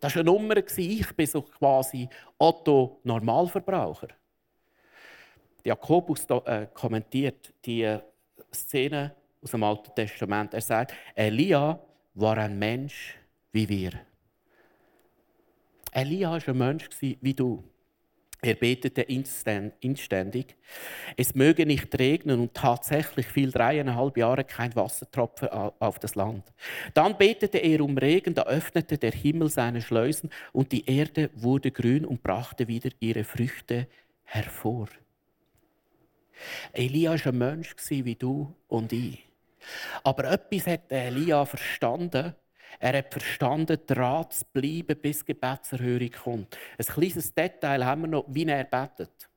Das 0.00 0.16
war 0.16 0.20
eine 0.20 0.24
Nummer. 0.24 0.56
Ich 0.56 1.16
bin 1.16 1.26
so 1.26 1.42
quasi 1.42 2.08
Otto 2.36 3.00
Normalverbraucher. 3.04 4.08
Jakobus 5.62 6.26
äh, 6.26 6.66
kommentiert 6.74 7.54
die 7.64 7.96
Szene 8.52 9.14
aus 9.40 9.52
dem 9.52 9.62
Alten 9.62 9.94
Testament. 9.94 10.52
Er 10.52 10.60
sagt, 10.60 10.92
Elia 11.14 11.78
war 12.14 12.38
ein 12.38 12.58
Mensch 12.58 13.16
wie 13.52 13.68
wir. 13.68 13.92
Elia 15.94 16.32
war 16.32 16.48
ein 16.48 16.58
Mensch 16.58 16.88
wie 17.00 17.34
du. 17.34 17.62
Er 18.42 18.56
betete 18.56 19.00
inständig. 19.00 20.54
Es 21.16 21.34
möge 21.34 21.64
nicht 21.64 21.98
regnen 21.98 22.40
und 22.40 22.52
tatsächlich 22.52 23.26
fiel 23.26 23.50
dreieinhalb 23.50 24.18
Jahre 24.18 24.44
kein 24.44 24.76
Wassertropfen 24.76 25.48
auf 25.48 25.98
das 25.98 26.14
Land. 26.14 26.52
Dann 26.92 27.16
betete 27.16 27.56
er 27.56 27.80
um 27.80 27.96
Regen, 27.96 28.34
da 28.34 28.42
öffnete 28.42 28.98
der 28.98 29.12
Himmel 29.12 29.48
seine 29.48 29.80
Schleusen 29.80 30.28
und 30.52 30.72
die 30.72 30.84
Erde 30.84 31.30
wurde 31.34 31.70
grün 31.70 32.04
und 32.04 32.22
brachte 32.22 32.68
wieder 32.68 32.90
ihre 33.00 33.24
Früchte 33.24 33.88
hervor. 34.24 34.88
Elia 36.74 37.12
war 37.12 37.26
ein 37.26 37.38
Mensch 37.38 37.74
wie 37.88 38.14
du 38.14 38.54
und 38.68 38.92
ich. 38.92 39.24
Aber 40.02 40.24
etwas 40.24 40.66
hat 40.66 40.92
Elia 40.92 41.46
verstanden 41.46 42.34
er 42.78 42.98
hat 42.98 43.12
verstanden, 43.12 43.78
dran 43.86 44.30
zu 44.30 44.44
bleiben, 44.52 45.00
bis 45.00 45.24
Gebetserhörung 45.24 46.10
kommt. 46.10 46.58
Ein 46.78 46.86
kleines 46.86 47.34
Detail 47.34 47.84
haben 47.84 48.02
wir 48.02 48.08
noch, 48.08 48.24
wie 48.28 48.46
er 48.46 48.64
betet. 48.64 49.28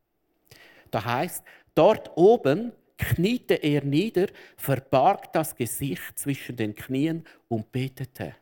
Das 0.91 1.05
heißt, 1.05 1.43
dort 1.75 2.15
oben 2.15 2.71
kniete 2.97 3.55
er 3.55 3.83
nieder, 3.83 4.27
verbarg 4.57 5.31
das 5.33 5.55
Gesicht 5.55 6.17
zwischen 6.17 6.55
den 6.55 6.73
Knien 6.73 7.23
und 7.47 7.71
betete. 7.71 8.35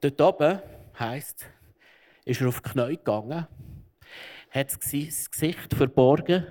Dort 0.00 0.20
oben 0.20 0.60
heisst, 0.98 1.46
ist 2.24 2.40
er 2.40 2.48
auf 2.48 2.60
die 2.60 2.70
Knie 2.70 2.96
gegangen, 2.96 3.46
hat 4.50 4.72
das 4.72 4.80
Gesicht 5.30 5.74
verborgen 5.74 6.46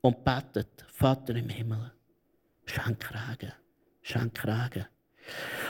und 0.00 0.24
betet: 0.24 0.84
Vater 0.88 1.34
im 1.34 1.48
Himmel, 1.48 1.92
schenk 2.66 3.10
Regen 3.12 3.52
schenk 4.04 4.44
Regen. 4.44 4.86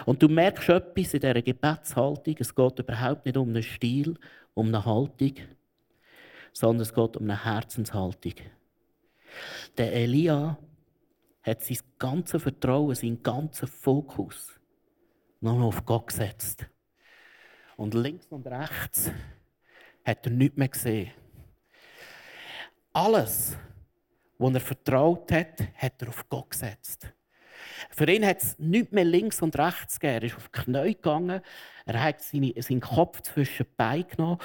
Und 0.05 0.23
du 0.23 0.29
merkst 0.29 0.69
etwas 0.69 1.15
in 1.15 1.21
dieser 1.21 1.43
Gebetshaltung. 1.43 2.35
Es 2.39 2.55
geht 2.55 2.79
überhaupt 2.79 3.25
nicht 3.25 3.37
um 3.37 3.49
einen 3.49 3.63
Stil, 3.63 4.19
um 4.53 4.67
eine 4.69 4.85
Haltung, 4.85 5.35
sondern 6.53 6.83
es 6.83 6.93
geht 6.93 7.17
um 7.17 7.23
eine 7.23 7.45
Herzenshaltung. 7.45 8.35
Der 9.79 9.93
Elia 9.93 10.59
hat 11.43 11.63
sein 11.63 11.79
ganzes 11.99 12.43
Vertrauen, 12.43 12.95
seinen 12.95 13.23
ganzen 13.23 13.69
Fokus 13.69 14.59
nur 15.41 15.55
noch 15.55 15.67
auf 15.67 15.85
Gott 15.85 16.09
gesetzt. 16.09 16.67
Und 17.77 17.95
links 17.95 18.27
und 18.31 18.47
rechts 18.47 19.11
hat 20.05 20.27
er 20.27 20.33
nichts 20.33 20.57
mehr 20.57 20.69
gesehen. 20.69 21.13
Alles, 22.93 23.57
was 24.39 24.55
er 24.55 24.61
vertraut 24.61 25.31
hat, 25.33 25.61
hat 25.77 26.03
er 26.03 26.09
auf 26.09 26.29
Gott 26.29 26.51
gesetzt. 26.51 27.13
Für 27.91 28.09
ihn 28.11 28.27
hat 28.27 28.43
es 28.43 28.59
nichts 28.59 28.93
mehr 28.93 29.05
links 29.05 29.43
und 29.43 29.57
rechts 29.59 30.01
gegeben. 30.01 30.23
Er 30.23 30.23
ist 30.25 30.37
auf 30.37 30.49
die 30.49 30.61
Knie 30.63 30.95
gegangen. 30.95 31.41
Er 31.87 32.03
hat 32.03 32.23
seine, 32.23 32.53
seinen 32.61 32.81
Kopf 32.81 33.23
zwischen 33.23 33.65
die 33.65 33.73
Beine 33.77 34.05
genommen, 34.05 34.39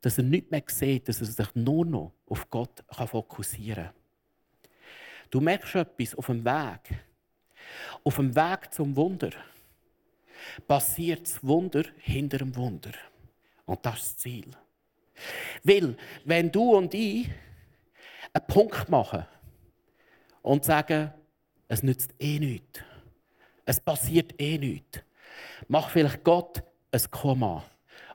dass 0.00 0.18
er 0.18 0.24
nicht 0.24 0.50
mehr 0.50 0.62
sieht, 0.66 1.08
dass 1.08 1.20
er 1.20 1.26
sich 1.26 1.54
nur 1.54 1.84
noch 1.84 2.12
auf 2.26 2.50
Gott 2.50 2.84
fokussieren 3.06 3.84
kann. 3.84 3.94
Du 5.30 5.40
merkst 5.40 5.74
etwas 5.76 6.14
auf 6.14 6.26
dem 6.26 6.44
Weg. 6.44 7.04
Auf 8.04 8.16
dem 8.16 8.34
Weg 8.34 8.72
zum 8.72 8.94
Wunder 8.96 9.30
passiert 10.66 11.22
das 11.22 11.42
Wunder 11.42 11.84
hinter 11.98 12.38
dem 12.38 12.54
Wunder. 12.56 12.90
Und 13.64 13.84
das 13.86 13.94
ist 13.94 14.06
das 14.06 14.16
Ziel. 14.18 14.50
Weil, 15.62 15.96
wenn 16.24 16.50
du 16.50 16.76
und 16.76 16.92
ich 16.94 17.30
einen 18.32 18.46
Punkt 18.46 18.88
machen 18.88 19.24
und 20.42 20.64
sagen, 20.64 21.12
es 21.72 21.82
nützt 21.82 22.14
eh 22.18 22.38
nichts, 22.38 22.80
es 23.64 23.80
passiert 23.80 24.38
eh 24.38 24.58
nichts, 24.58 25.00
mach 25.68 25.88
vielleicht 25.88 26.22
Gott 26.22 26.62
ein 26.90 27.10
Komma 27.10 27.64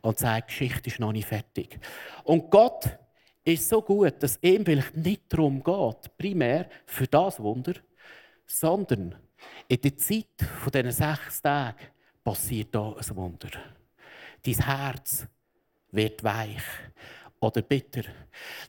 und 0.04 0.20
sagt, 0.20 0.52
die 0.52 0.54
Geschichte 0.54 0.90
ist 0.92 1.00
noch 1.00 1.12
nicht 1.12 1.28
fertig. 1.28 1.80
Und 2.24 2.52
Gott 2.52 3.00
ist 3.44 3.68
so 3.68 3.82
gut, 3.82 4.22
dass 4.22 4.38
ihm 4.44 4.64
vielleicht 4.64 4.96
nicht 4.96 5.24
darum 5.30 5.64
geht, 5.64 6.18
primär 6.20 6.70
für 6.86 7.08
das 7.08 7.40
Wunder, 7.40 7.74
sondern 8.46 9.16
in 9.68 9.82
der 9.82 9.98
Zeit 9.98 10.40
von 10.62 10.72
diesen 10.72 10.92
sechs 10.92 11.42
Tagen 11.42 11.80
passiert 12.24 12.76
da 12.76 12.94
ein 12.94 13.16
Wunder. 13.16 13.50
Dein 14.46 14.66
Herz 14.66 15.26
wird 15.90 16.24
weich 16.24 16.62
oder 17.40 17.64
bitter. 17.64 18.04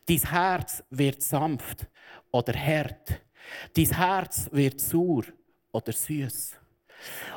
Dein 0.07 0.31
Herz 0.31 0.83
wird 0.89 1.23
sanft 1.23 1.87
oder 2.31 2.55
hart. 2.55 3.21
Dein 3.75 3.97
Herz 3.97 4.49
wird 4.53 4.81
sauer 4.81 5.25
oder 5.73 5.93
süß. 5.93 6.57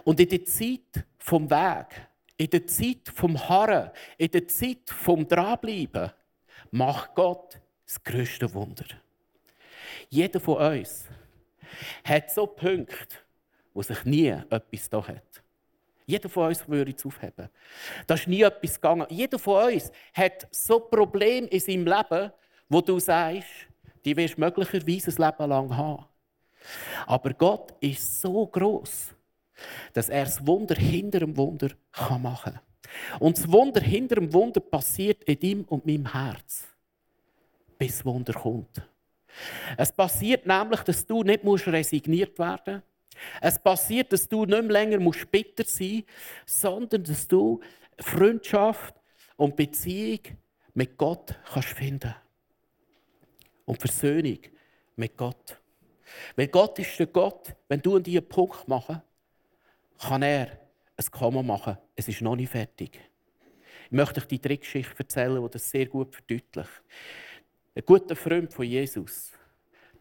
Und 0.04 0.20
in 0.20 0.30
der 0.30 0.46
Zeit 0.46 1.06
vom 1.18 1.50
Weg, 1.50 2.10
in 2.38 2.50
der 2.50 2.66
Zeit 2.66 3.12
vom 3.14 3.38
Harren, 3.48 3.92
in 4.18 4.32
der 4.32 4.48
Zeit 4.48 4.90
vom 4.90 5.28
Dranbleiben, 5.28 6.12
macht 6.72 7.14
Gott 7.16 7.60
das 7.86 8.04
größte 8.04 8.52
Wunder. 8.54 8.86
Jeder 10.10 10.40
von 10.40 10.58
uns 10.58 11.06
hat 12.04 12.32
so 12.32 12.48
Punkte, 12.48 13.18
wo 13.74 13.82
sich 13.82 14.04
nie 14.06 14.28
etwas 14.28 14.90
da 14.90 15.06
hat. 15.08 15.44
Jeder 16.06 16.30
von 16.30 16.48
uns 16.48 16.68
würde 16.68 16.92
es 16.92 17.06
aufheben. 17.06 17.50
Da 18.08 18.16
ist 18.16 18.28
nie 18.28 18.42
etwas 18.42 18.76
gegangen. 18.76 19.08
Jeder 19.10 19.40
von 19.40 19.72
uns 19.72 19.92
hat 20.14 20.48
so 20.52 20.80
Probleme 20.80 21.48
in 21.48 21.60
seinem 21.60 21.86
Leben, 21.86 22.32
wo 22.68 22.82
du 22.82 23.00
sagst, 23.00 23.48
die 24.06 24.16
wirst 24.16 24.38
du 24.38 24.42
möglicherweise 24.42 25.12
ein 25.12 25.30
Leben 25.30 25.50
lang 25.50 25.78
haben. 25.78 26.06
Aber 27.08 27.34
Gott 27.34 27.74
ist 27.80 28.22
so 28.22 28.46
groß, 28.48 29.14
dass 29.94 30.10
er 30.10 30.26
das 30.26 30.46
Wunder 30.46 30.76
hinter 30.76 31.20
dem 31.20 31.36
Wunder 31.38 31.70
machen 32.22 32.54
kann. 32.54 32.60
Und 33.20 33.38
das 33.38 33.52
Wunder 33.52 33.82
hinter 33.82 34.16
dem 34.16 34.34
Wunder 34.34 34.60
passiert 34.60 35.24
in 35.24 35.40
deinem 35.40 35.64
und 35.66 35.86
meinem 35.86 36.12
Herz, 36.12 36.68
bis 37.78 37.98
das 37.98 38.06
Wunder 38.06 38.34
kommt. 38.34 38.82
Es 39.78 39.92
passiert 39.92 40.46
nämlich, 40.46 40.82
dass 40.82 41.06
du 41.06 41.24
nicht 41.24 41.44
resigniert 41.46 42.38
werden 42.38 42.76
musst, 42.76 42.86
es 43.40 43.60
passiert, 43.60 44.12
dass 44.12 44.28
du 44.28 44.46
nicht 44.46 44.64
mehr 44.64 44.72
länger 44.72 45.00
bitter 45.32 45.64
sein 45.66 46.04
musst, 46.46 46.62
sondern 46.62 47.04
dass 47.04 47.28
du 47.28 47.60
Freundschaft 48.00 48.96
und 49.38 49.56
Beziehung 49.56 50.20
mit 50.74 50.98
Gott 50.98 51.38
kannst 51.54 51.70
finden 51.70 52.16
Und 53.72 53.80
Versöhnung 53.80 54.40
mit 54.98 55.16
Gott. 55.16 55.58
Weil 56.36 56.50
Gott 56.50 56.78
ist 56.80 57.00
der 57.00 57.08
Gott, 57.08 57.56
wenn 57.70 57.82
du 57.82 57.96
an 57.96 58.04
dir 58.04 58.20
einen 58.20 58.28
Punkt 58.28 58.68
machen, 58.68 59.02
kann 59.98 60.24
er 60.24 60.60
ein 60.98 61.06
Komma 61.10 61.42
machen. 61.42 61.78
Es 61.96 62.10
ist 62.10 62.20
noch 62.20 62.36
nicht 62.36 62.52
fertig. 62.52 63.00
Ich 63.86 63.92
möchte 63.92 64.20
euch 64.20 64.28
die 64.28 64.40
Trickgeschichte 64.40 65.00
erzählen, 65.00 65.42
die 65.42 65.52
das 65.52 65.70
sehr 65.70 65.86
gut 65.86 66.14
verdeutlicht. 66.14 66.84
Ein 67.74 67.86
guter 67.86 68.14
Freund 68.18 68.52
von 68.52 68.66
Jesus, 68.66 69.32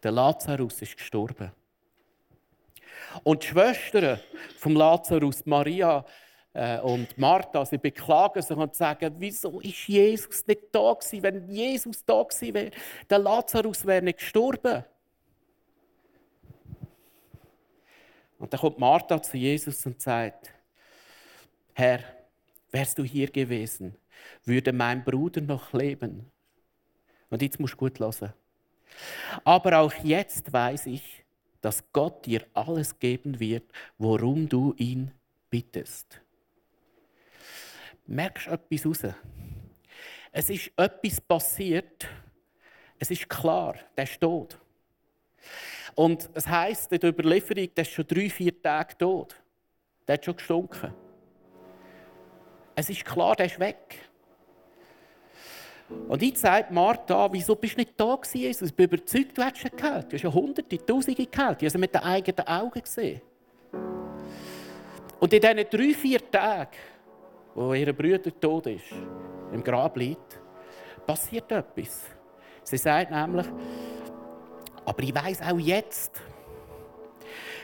der 0.03 0.11
Lazarus, 0.11 0.81
ist 0.81 0.97
gestorben. 0.97 1.53
Und 3.23 3.41
die 3.41 3.47
Schwestern 3.47 4.19
vom 4.57 4.75
Lazarus, 4.75 5.45
Maria 5.45 6.05
und 6.53 7.17
Martha, 7.17 7.65
sie 7.65 7.77
beklagen 7.77 8.41
sich 8.41 8.57
und 8.57 8.75
sagen, 8.75 9.15
wieso 9.17 9.61
ist 9.61 9.87
Jesus 9.87 10.45
nicht 10.45 10.63
da 10.71 10.93
gewesen? 10.93 11.23
Wenn 11.23 11.49
Jesus 11.49 12.03
da 12.03 12.23
gewesen 12.23 12.53
wäre, 12.53 12.71
der 13.09 13.19
Lazarus 13.19 13.85
wäre 13.85 14.01
nicht 14.01 14.19
gestorben. 14.19 14.83
Und 18.37 18.51
dann 18.51 18.59
kommt 18.59 18.79
Martha 18.79 19.21
zu 19.21 19.37
Jesus 19.37 19.85
und 19.85 20.01
sagt, 20.01 20.51
Herr, 21.73 21.99
wärst 22.71 22.97
du 22.97 23.03
hier 23.03 23.29
gewesen, 23.29 23.95
würde 24.43 24.73
mein 24.73 25.03
Bruder 25.03 25.41
noch 25.41 25.71
leben. 25.73 26.29
Und 27.29 27.41
jetzt 27.41 27.59
musst 27.59 27.73
du 27.73 27.77
gut 27.77 27.99
hören. 27.99 28.33
Aber 29.45 29.79
auch 29.79 29.93
jetzt 30.03 30.51
weiß 30.51 30.87
ich, 30.87 31.23
dass 31.61 31.83
Gott 31.93 32.25
dir 32.25 32.45
alles 32.53 32.97
geben 32.99 33.39
wird, 33.39 33.71
worum 33.97 34.49
du 34.49 34.73
ihn 34.77 35.11
bittest. 35.49 36.21
Merkst 38.11 38.47
du 38.47 38.51
etwas 38.51 38.85
raus? 38.85 39.13
Es 40.33 40.49
ist 40.49 40.71
etwas 40.75 41.21
passiert. 41.21 42.05
Es 42.99 43.09
ist 43.09 43.29
klar, 43.29 43.75
der 43.95 44.03
ist 44.03 44.19
tot. 44.19 44.59
Und 45.95 46.29
es 46.33 46.45
heisst 46.45 46.91
in 46.91 46.99
der 46.99 47.11
Überlieferung, 47.11 47.73
der 47.73 47.83
ist 47.83 47.91
schon 47.91 48.05
drei, 48.05 48.29
vier 48.29 48.61
Tage 48.61 48.97
tot. 48.97 49.35
Der 50.05 50.15
hat 50.15 50.25
schon 50.25 50.35
gestunken. 50.35 50.93
Es 52.75 52.89
ist 52.89 53.05
klar, 53.05 53.33
der 53.37 53.45
ist 53.45 53.59
weg. 53.59 53.97
Und 56.09 56.21
ich 56.21 56.37
sage 56.37 56.73
Martha, 56.73 57.31
wieso 57.31 57.55
bist 57.55 57.75
du 57.75 57.79
nicht 57.79 57.93
da 57.97 58.15
gewesen, 58.15 58.37
Jesus? 58.37 58.69
Ich 58.69 58.75
bin 58.75 58.87
überzeugt, 58.87 59.37
du 59.37 59.41
hättest 59.41 59.65
ihn 59.65 59.77
gehört. 59.77 60.11
Du 60.11 60.17
hast 60.17 60.23
ja 60.23 60.33
hunderte, 60.33 60.85
tausende 60.85 61.25
gehört. 61.25 61.61
Die 61.61 61.65
haben 61.65 61.71
sie 61.71 61.77
mit 61.77 61.93
den 61.93 62.01
eigenen 62.01 62.45
Augen 62.45 62.81
gesehen. 62.81 63.21
Und 65.17 65.33
in 65.33 65.39
diesen 65.39 65.69
drei, 65.69 65.93
vier 65.93 66.31
Tagen, 66.31 66.77
wo 67.55 67.73
ihr 67.73 67.93
Bruder 67.93 68.39
tot 68.39 68.67
ist, 68.67 68.91
im 69.51 69.63
Grab 69.63 69.97
liegt, 69.97 70.41
passiert 71.05 71.51
etwas. 71.51 72.05
Sie 72.63 72.77
sagt 72.77 73.11
nämlich, 73.11 73.47
aber 74.85 75.03
ich 75.03 75.13
weiß 75.13 75.41
auch 75.41 75.59
jetzt, 75.59 76.21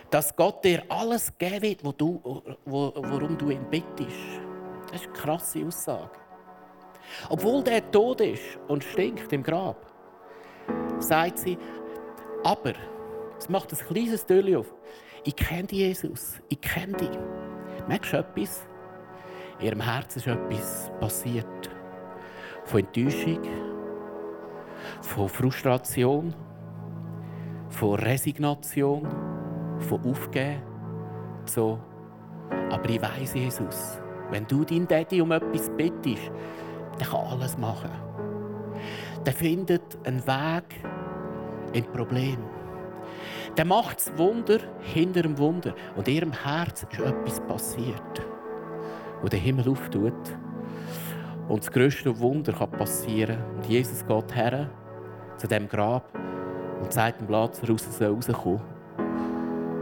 dass 0.10 0.36
Gott 0.36 0.64
dir 0.64 0.84
alles 0.90 1.38
geben 1.38 1.62
wird, 1.62 1.84
wo 1.84 1.92
du, 1.92 2.22
wo, 2.66 2.94
worum 2.96 3.38
du 3.38 3.50
ihn 3.50 3.66
bittest. 3.70 4.42
Das 4.92 5.02
ist 5.02 5.08
eine 5.08 5.14
krasse 5.14 5.66
Aussage. 5.66 6.12
Obwohl 7.30 7.64
der 7.64 7.90
tot 7.92 8.22
ist 8.22 8.58
und 8.68 8.84
stinkt 8.84 9.32
im 9.34 9.44
Grab, 9.44 9.86
sagt 11.00 11.40
sie, 11.40 11.58
aber, 12.44 12.74
es 13.38 13.50
macht 13.50 13.72
ein 13.72 13.78
kleines 13.78 14.26
Türchen 14.26 14.58
auf, 14.58 14.74
ich 15.24 15.36
kenne 15.36 15.68
Jesus, 15.70 16.40
ich 16.50 16.62
kenne 16.62 16.94
dich. 16.94 17.10
Merkst 17.88 18.14
du 18.14 18.18
etwas? 18.18 18.66
Ihrem 19.60 19.82
Herzen 19.82 20.20
ist 20.20 20.28
etwas 20.28 20.92
passiert. 21.00 21.70
Von 22.66 22.82
Enttäuschung, 22.82 23.40
von 25.02 25.30
Frustration, 25.30 26.34
von 27.70 27.96
Resignation, 27.96 29.08
von 29.80 30.04
Aufgeben. 30.06 30.62
So. 31.46 31.80
Aber 32.70 32.90
ich 32.90 33.02
weiß, 33.02 33.34
Jesus, 33.34 34.00
wenn 34.30 34.46
du 34.46 34.64
deinen 34.64 34.88
Daddy 34.88 35.22
um 35.22 35.32
etwas 35.32 35.70
bittest, 35.76 36.32
der 37.00 37.08
kann 37.08 37.26
alles 37.28 37.58
machen. 37.58 37.92
Der 39.26 39.34
findet 39.34 39.98
einen 40.06 40.26
Weg 40.26 40.82
in 41.74 41.84
Problem. 41.92 42.38
Der 43.58 43.66
macht 43.66 43.98
das 43.98 44.18
Wunder 44.18 44.60
hinter 44.82 45.24
dem 45.24 45.38
Wunder. 45.38 45.74
Und 45.96 46.08
ihrem 46.08 46.32
Herz 46.32 46.84
ist 46.84 47.00
etwas 47.00 47.40
passiert, 47.42 48.27
wo 49.22 49.28
der 49.28 49.40
Himmel 49.40 49.70
auftut. 49.70 50.14
Und 51.48 51.64
das 51.64 51.72
größte 51.72 52.18
Wunder 52.20 52.54
kann 52.54 52.72
passieren. 52.72 53.38
Und 53.56 53.66
Jesus 53.66 54.06
geht 54.06 54.36
her 54.36 54.70
zu 55.38 55.48
dem 55.48 55.68
Grab 55.68 56.04
und 56.82 56.92
sagt 56.92 57.22
dem 57.22 57.30
Lazarus, 57.30 57.86
er 57.86 57.92
soll 57.92 58.16
rauskommen. 58.16 58.62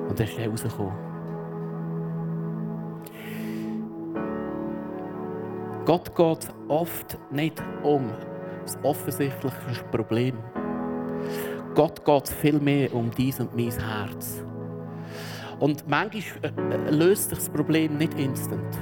Und 0.10 0.20
er 0.20 0.28
ist 0.28 0.40
rausgekommen. 0.40 1.06
Gott 5.86 6.16
geht 6.16 6.52
oft 6.68 7.18
nicht 7.32 7.62
um 7.84 8.10
das 8.64 8.78
offensichtliche 8.82 9.84
Problem. 9.92 10.36
Gott 11.76 12.04
geht 12.04 12.30
viel 12.30 12.60
mehr 12.60 12.94
um 12.94 13.12
dies 13.12 13.40
und 13.40 13.56
mein 13.56 13.72
Herz. 13.72 14.44
Und 15.60 15.88
manchmal 15.88 16.54
äh, 16.72 16.90
löst 16.90 17.30
sich 17.30 17.38
das 17.38 17.50
Problem 17.50 17.98
nicht 17.98 18.14
instant. 18.16 18.76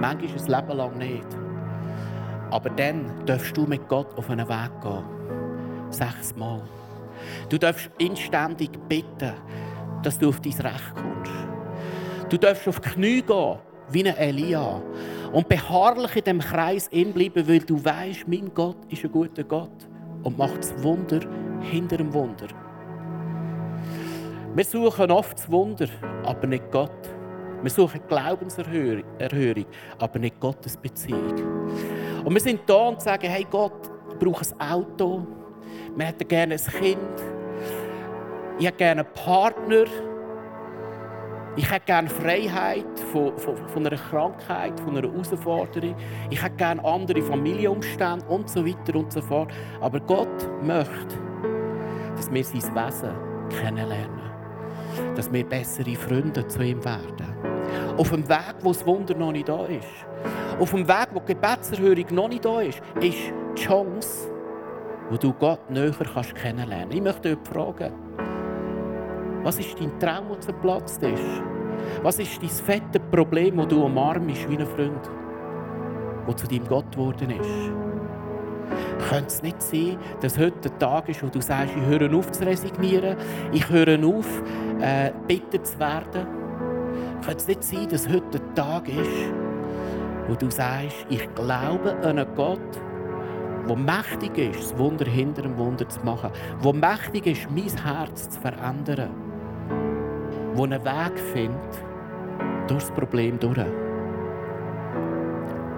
Manchmal 0.00 0.60
ein 0.60 0.66
Leben 0.66 0.78
lang 0.78 0.98
nicht. 0.98 1.26
Aber 2.50 2.70
dann 2.70 3.10
darfst 3.26 3.56
du 3.56 3.66
mit 3.66 3.86
Gott 3.88 4.16
auf 4.16 4.30
einen 4.30 4.48
Weg 4.48 4.70
gehen. 4.80 5.04
Sechsmal. 5.90 6.62
Du 7.48 7.58
darfst 7.58 7.90
inständig 7.98 8.70
bitten, 8.88 9.32
dass 10.02 10.18
du 10.18 10.28
auf 10.28 10.40
dein 10.40 10.52
Recht 10.52 10.94
kommst. 10.94 11.32
Du 12.30 12.36
darfst 12.36 12.68
auf 12.68 12.80
Knie 12.80 13.22
gehen, 13.22 13.58
wie 13.90 14.08
ein 14.08 14.16
Elia. 14.16 14.80
Und 15.32 15.48
beharrlich 15.48 16.16
in 16.16 16.24
dem 16.24 16.38
Kreis 16.38 16.88
bleiben, 16.88 17.48
weil 17.48 17.60
du 17.60 17.84
weißt, 17.84 18.26
mein 18.28 18.52
Gott 18.54 18.76
ist 18.88 19.04
ein 19.04 19.12
guter 19.12 19.44
Gott 19.44 19.88
und 20.22 20.38
macht 20.38 20.58
das 20.58 20.82
Wunder 20.82 21.20
hinter 21.60 21.98
dem 21.98 22.12
Wunder. 22.14 22.46
Wir 24.54 24.64
suchen 24.64 25.10
oft 25.10 25.38
das 25.38 25.50
Wunder, 25.50 25.86
aber 26.24 26.46
nicht 26.46 26.70
Gott. 26.70 27.17
Wir 27.62 27.70
suchen 27.70 28.00
Glaubenserhörung, 28.06 29.66
aber 29.98 30.18
nicht 30.18 30.38
Gottes 30.38 30.76
Beziehung. 30.76 31.34
Und 32.24 32.34
wir 32.34 32.40
sind 32.40 32.60
da 32.66 32.88
und 32.88 33.00
sagen, 33.00 33.28
hey 33.28 33.46
Gott, 33.50 33.90
ich 34.10 34.18
brauche 34.18 34.44
ein 34.58 34.70
Auto, 34.72 35.26
wir 35.96 36.06
hätten 36.06 36.28
gerne 36.28 36.54
ein 36.54 36.60
Kind, 36.60 36.98
ich 38.58 38.66
hätte 38.66 38.78
gerne 38.78 39.04
einen 39.04 39.12
Partner, 39.12 39.84
ich 41.56 41.68
hätte 41.68 41.86
gerne 41.86 42.08
Freiheit 42.08 43.00
von, 43.12 43.36
von, 43.36 43.56
von, 43.68 43.84
einer 43.84 43.96
Krankheit, 43.96 44.78
von 44.78 44.96
einer 44.96 45.10
Herausforderung. 45.10 45.96
Ich 46.30 46.40
hätte 46.40 46.54
gerne 46.54 46.84
andere 46.84 47.20
Familienumstände 47.20 48.24
und 48.26 48.48
so 48.48 48.64
weiter 48.64 48.96
und 48.96 49.12
so 49.12 49.20
fort. 49.20 49.50
Aber 49.80 49.98
Gott 49.98 50.48
möchte, 50.62 51.16
dass 52.16 52.32
wir 52.32 52.44
sein 52.44 52.62
Wesen 52.74 53.10
kennenlernen. 53.50 54.20
Dass 55.16 55.32
wir 55.32 55.44
bessere 55.44 55.96
Freunde 55.96 56.46
zu 56.46 56.62
ihm 56.62 56.84
werden. 56.84 57.47
Auf 57.98 58.10
dem 58.10 58.28
Weg, 58.28 58.54
wo 58.62 58.68
das 58.68 58.86
Wunder 58.86 59.14
noch 59.16 59.32
nicht 59.32 59.48
da 59.48 59.66
ist. 59.66 59.88
Auf 60.60 60.70
dem 60.70 60.86
Weg, 60.86 61.08
wo 61.12 61.18
die 61.18 61.34
Gebetserhörung 61.34 62.06
noch 62.12 62.28
nicht 62.28 62.44
da 62.44 62.60
ist, 62.60 62.80
ist 63.00 63.32
die 63.56 63.60
Chance, 63.60 64.30
wo 65.10 65.16
du 65.16 65.32
Gott 65.32 65.68
näher 65.68 65.92
kannst 66.14 66.34
kennenlernen. 66.36 66.92
Ich 66.92 67.02
möchte 67.02 67.34
dich 67.34 67.48
fragen, 67.48 67.92
was 69.42 69.58
ist 69.58 69.80
dein 69.80 69.98
Traum, 69.98 70.28
der 70.28 70.40
zerplatzt 70.40 71.02
ist? 71.02 71.42
Was 72.02 72.20
ist 72.20 72.40
dein 72.40 72.48
fette 72.48 73.00
Problem, 73.00 73.56
das 73.56 73.66
du 73.66 73.84
umarmst 73.84 74.48
wie 74.48 74.56
ein 74.56 74.66
Freund, 74.66 75.10
der 76.28 76.36
zu 76.36 76.46
deinem 76.46 76.68
Gott 76.68 76.92
geworden 76.92 77.30
ist? 77.30 79.08
Könnte 79.08 79.26
es 79.26 79.42
nicht 79.42 79.60
sein, 79.60 79.98
dass 80.20 80.38
heute 80.38 80.68
der 80.68 80.78
Tag 80.78 81.08
ist, 81.08 81.22
wo 81.24 81.28
du 81.28 81.40
sagst, 81.40 81.74
ich 81.76 81.84
höre 81.84 82.14
auf 82.14 82.30
zu 82.30 82.46
resignieren, 82.46 83.16
ich 83.52 83.68
höre 83.68 83.98
auf, 84.06 84.42
äh, 84.80 85.10
bitten 85.26 85.64
zu 85.64 85.78
werden? 85.80 86.37
Könnte 87.24 87.38
es 87.38 87.48
nicht 87.48 87.64
sein, 87.64 87.88
dass 87.88 88.08
heute 88.08 88.38
der 88.38 88.54
Tag 88.54 88.88
ist, 88.88 89.32
wo 90.28 90.34
du 90.34 90.50
sagst, 90.50 91.06
ich 91.08 91.34
glaube 91.34 91.96
an 92.02 92.18
einen 92.18 92.34
Gott, 92.34 92.60
der 93.68 93.76
mächtig 93.76 94.38
ist, 94.38 94.72
das 94.72 94.78
Wunder 94.78 95.04
hinter 95.04 95.42
dem 95.42 95.58
Wunder 95.58 95.88
zu 95.88 96.00
machen, 96.04 96.30
der 96.64 96.72
mächtig 96.72 97.26
ist, 97.26 97.50
mein 97.50 97.84
Herz 97.84 98.30
zu 98.30 98.40
verändern, 98.40 99.10
der 100.56 100.64
einen 100.64 100.84
Weg 100.84 101.18
findet, 101.32 101.82
durch 102.68 102.84
das 102.84 102.90
Problem 102.92 103.38
durch. 103.38 103.56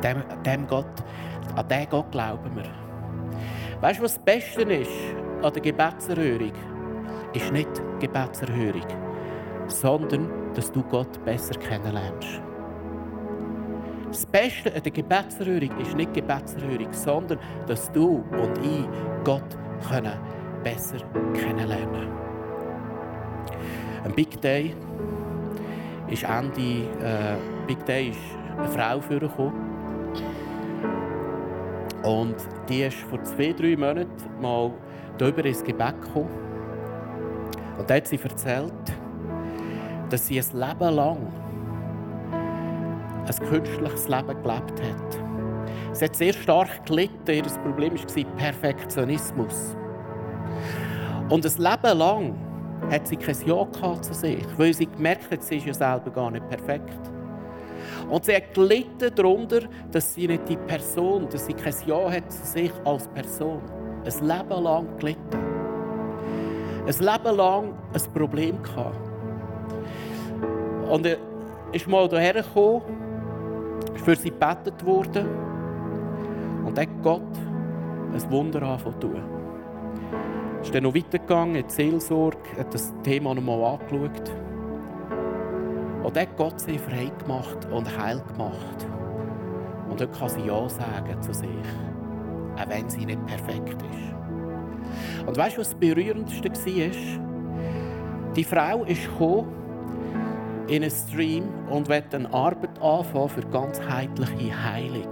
Dem, 0.02 0.22
dem 0.44 0.66
Gott, 0.66 0.86
an 1.56 1.68
diesen 1.68 1.88
Gott 1.90 2.10
glauben 2.10 2.56
wir. 2.56 2.64
Weißt 3.80 3.98
du, 3.98 4.04
was 4.04 4.14
das 4.14 4.24
Beste 4.24 4.62
ist 4.62 4.90
an 5.42 5.52
der 5.52 5.62
Gebetserhörung? 5.62 6.52
Ist 7.32 7.52
nicht 7.52 7.70
Gebetserhörung, 8.00 8.86
sondern 9.68 10.39
dass 10.54 10.70
du 10.72 10.82
Gott 10.82 11.24
besser 11.24 11.54
kennenlernst. 11.58 12.40
Das 14.08 14.26
Beste 14.26 14.74
an 14.74 14.82
der 14.82 14.92
Gebetserhörung 14.92 15.70
ist 15.80 15.96
nicht 15.96 16.12
Gebetserhörung, 16.12 16.92
sondern 16.92 17.38
dass 17.66 17.92
du 17.92 18.24
und 18.32 18.58
ich 18.58 18.88
Gott 19.24 19.56
können 19.88 20.18
besser 20.64 20.98
kennenlernen. 21.32 22.08
Ein 24.04 24.12
Big 24.14 24.40
Day 24.40 24.74
ist 26.08 26.24
Ende 26.24 26.88
äh, 27.02 27.36
Big 27.66 27.84
Day 27.84 28.10
ist 28.10 28.18
eine 28.58 28.68
Frau 28.68 29.00
vorgekommen. 29.00 29.70
Und 32.02 32.36
die 32.68 32.82
ist 32.82 32.96
vor 32.96 33.22
zwei, 33.24 33.52
drei 33.52 33.76
Monaten 33.76 34.08
mal 34.40 34.72
darüber 35.18 35.44
ins 35.44 35.62
Gebet 35.62 36.00
gekommen. 36.02 36.30
Und 37.78 37.88
da 37.88 37.94
hat 37.94 38.06
sie 38.06 38.18
erzählt, 38.18 38.72
dass 40.10 40.26
sie 40.26 40.40
ein 40.40 40.46
Leben 40.52 40.94
lang 40.94 41.18
ein 43.26 43.48
künstliches 43.48 44.08
Leben 44.08 44.42
gelebt 44.42 44.82
hat. 44.82 45.20
Sie 45.92 46.04
hat 46.04 46.16
sehr 46.16 46.32
stark 46.32 46.84
gelitten. 46.86 47.30
Ihr 47.30 47.42
Problem 47.42 47.94
war 47.94 48.36
Perfektionismus. 48.36 49.76
Und 51.28 51.46
ein 51.46 51.62
Leben 51.62 51.98
lang 51.98 52.34
hat 52.90 53.06
sie 53.06 53.16
kein 53.16 53.36
Ja 53.46 53.66
zu 54.00 54.14
sich, 54.14 54.44
weil 54.56 54.74
sie 54.74 54.86
gemerkt 54.86 55.30
hat, 55.30 55.42
sie 55.42 55.58
ist 55.58 55.66
ja 55.66 55.74
selber 55.74 56.10
gar 56.10 56.30
nicht 56.30 56.48
perfekt. 56.48 57.10
Und 58.08 58.24
sie 58.24 58.34
hat 58.34 58.52
gelitten 58.54 59.14
darunter, 59.14 59.60
dass 59.92 60.14
sie 60.14 60.26
nicht 60.26 60.48
die 60.48 60.56
Person, 60.56 61.28
dass 61.28 61.46
sie 61.46 61.54
kein 61.54 61.74
Ja 61.86 62.10
hat 62.10 62.32
zu 62.32 62.44
sich 62.44 62.72
als 62.84 63.06
Person. 63.08 63.60
Ein 64.04 64.26
Leben 64.26 64.62
lang 64.62 64.98
gelitten. 64.98 65.38
Ein 66.86 66.98
Leben 66.98 67.36
lang 67.36 67.74
ein 67.92 68.12
Problem 68.12 68.62
gehabt. 68.62 69.09
Und 70.90 71.06
er 71.06 71.18
ist 71.72 71.86
mal 71.86 72.08
hierher 72.08 72.42
gekommen, 72.42 72.82
ist 73.94 74.04
für 74.04 74.16
sie 74.16 74.30
gebetet 74.30 74.84
worden 74.84 75.26
und 76.66 76.78
hat 76.78 76.88
Gott 77.02 77.22
ein 78.12 78.30
Wunder 78.30 78.62
angefangen 78.62 79.00
zu. 79.00 79.10
Ist 80.62 80.74
dann 80.74 80.82
noch 80.82 80.94
weitergegangen 80.94 81.54
in 81.54 81.66
die 81.66 81.72
Seelsorge, 81.72 82.38
hat 82.58 82.74
das 82.74 82.92
Thema 83.04 83.34
noch 83.34 83.42
mal 83.42 83.62
angeschaut. 83.64 84.30
Und 86.02 86.16
dann 86.16 86.26
hat 86.26 86.36
Gott 86.36 86.60
sie 86.60 86.76
frei 86.76 87.10
gemacht 87.20 87.68
und 87.70 87.96
heil 87.96 88.20
gemacht. 88.32 88.86
Und 89.88 90.00
dann 90.00 90.10
kann 90.10 90.28
sie 90.28 90.40
Ja 90.40 90.68
sagen 90.68 91.22
zu 91.22 91.32
sich, 91.32 91.48
auch 92.56 92.68
wenn 92.68 92.90
sie 92.90 93.06
nicht 93.06 93.24
perfekt 93.26 93.80
ist. 93.82 95.26
Und 95.26 95.36
weißt 95.36 95.56
du, 95.56 95.60
was 95.60 95.70
das 95.70 95.78
Berührendste 95.78 96.50
war? 96.50 98.34
Die 98.34 98.44
Frau 98.44 98.84
ist 98.84 99.04
gekommen 99.04 99.59
in 100.70 100.84
einen 100.84 100.90
Stream 100.90 101.44
und 101.68 101.90
eine 101.90 102.32
Arbeit 102.32 102.80
anfangen 102.80 103.28
für 103.28 103.42
ganzheitliche 103.42 104.64
Heilung. 104.64 105.08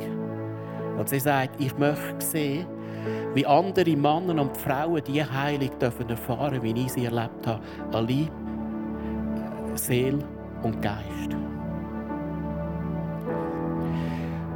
Und 0.97 1.09
sie 1.09 1.19
sagt, 1.19 1.61
ich 1.61 1.77
möchte 1.77 2.25
sehen, 2.25 2.67
wie 3.35 3.45
andere 3.45 3.97
Männer 3.97 4.41
und 4.41 4.57
Frauen 4.57 5.03
diese 5.05 5.33
Heilung 5.33 5.77
dürfen 5.81 6.09
erfahren, 6.09 6.63
wie 6.63 6.73
ich 6.73 6.93
sie 6.93 7.07
erlebt 7.07 7.47
habe, 7.47 7.61
an 7.93 8.07
Leib, 8.07 8.31
Seele 9.75 10.19
und 10.63 10.81
Geist. 10.81 11.37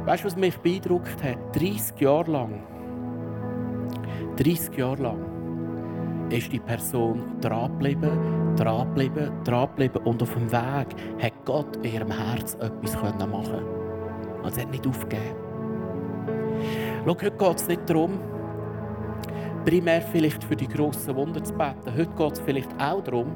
Weißt 0.05 0.23
du, 0.23 0.27
was 0.27 0.35
mich 0.37 0.57
beeindruckt 0.57 1.21
hat? 1.23 1.37
30 1.55 1.99
Jahre 1.99 2.31
lang, 2.31 2.63
30 4.37 4.77
Jahre 4.77 5.03
lang 5.03 6.29
ist 6.29 6.51
die 6.51 6.59
Person 6.59 7.39
dranbleiben, 7.39 8.42
dranbleiben, 8.55 9.31
dranbleiben 9.43 10.03
und 10.03 10.21
auf 10.21 10.33
dem 10.33 10.51
Weg 10.51 10.87
hat 11.21 11.33
Gott 11.45 11.77
in 11.77 11.93
ihrem 11.93 12.11
Herz 12.11 12.55
etwas 12.55 12.95
machen 12.95 13.63
Und 14.43 14.53
sie 14.53 14.61
hat 14.61 14.71
nicht 14.71 14.85
aufgegeben. 14.87 15.35
Schau, 17.05 17.11
heute 17.11 17.31
geht 17.31 17.55
es 17.57 17.67
nicht 17.67 17.89
darum, 17.89 18.19
primär 19.65 20.01
vielleicht 20.01 20.43
für 20.43 20.55
die 20.55 20.67
grossen 20.67 21.15
Wunder 21.15 21.43
zu 21.43 21.53
beten. 21.53 21.91
Heute 21.97 22.11
geht 22.17 22.33
es 22.33 22.39
vielleicht 22.39 22.71
auch 22.79 23.03
darum, 23.03 23.27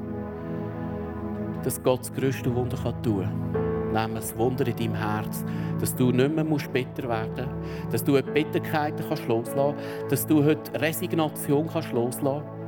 dass 1.62 1.82
Gott 1.82 2.00
das 2.00 2.12
grösste 2.12 2.54
Wunder 2.54 2.76
tun 3.02 3.22
kann. 3.22 3.92
Nämlich 3.92 4.24
das 4.24 4.38
Wunder 4.38 4.66
in 4.66 4.76
deinem 4.76 4.94
Herz. 4.94 5.44
Dass 5.80 5.94
du 5.94 6.10
nicht 6.10 6.34
mehr 6.34 6.44
bitter 6.44 7.08
werden 7.08 7.30
musst. 7.34 7.92
Dass 7.92 8.04
du 8.04 8.12
heute 8.14 8.30
Bitterkeiten 8.30 9.04
loslassen 9.26 9.54
kannst. 9.56 10.12
Dass 10.12 10.26
du 10.26 10.44
heute 10.44 10.80
Resignation 10.80 11.66
loslassen 11.66 12.20
kannst 12.22 12.58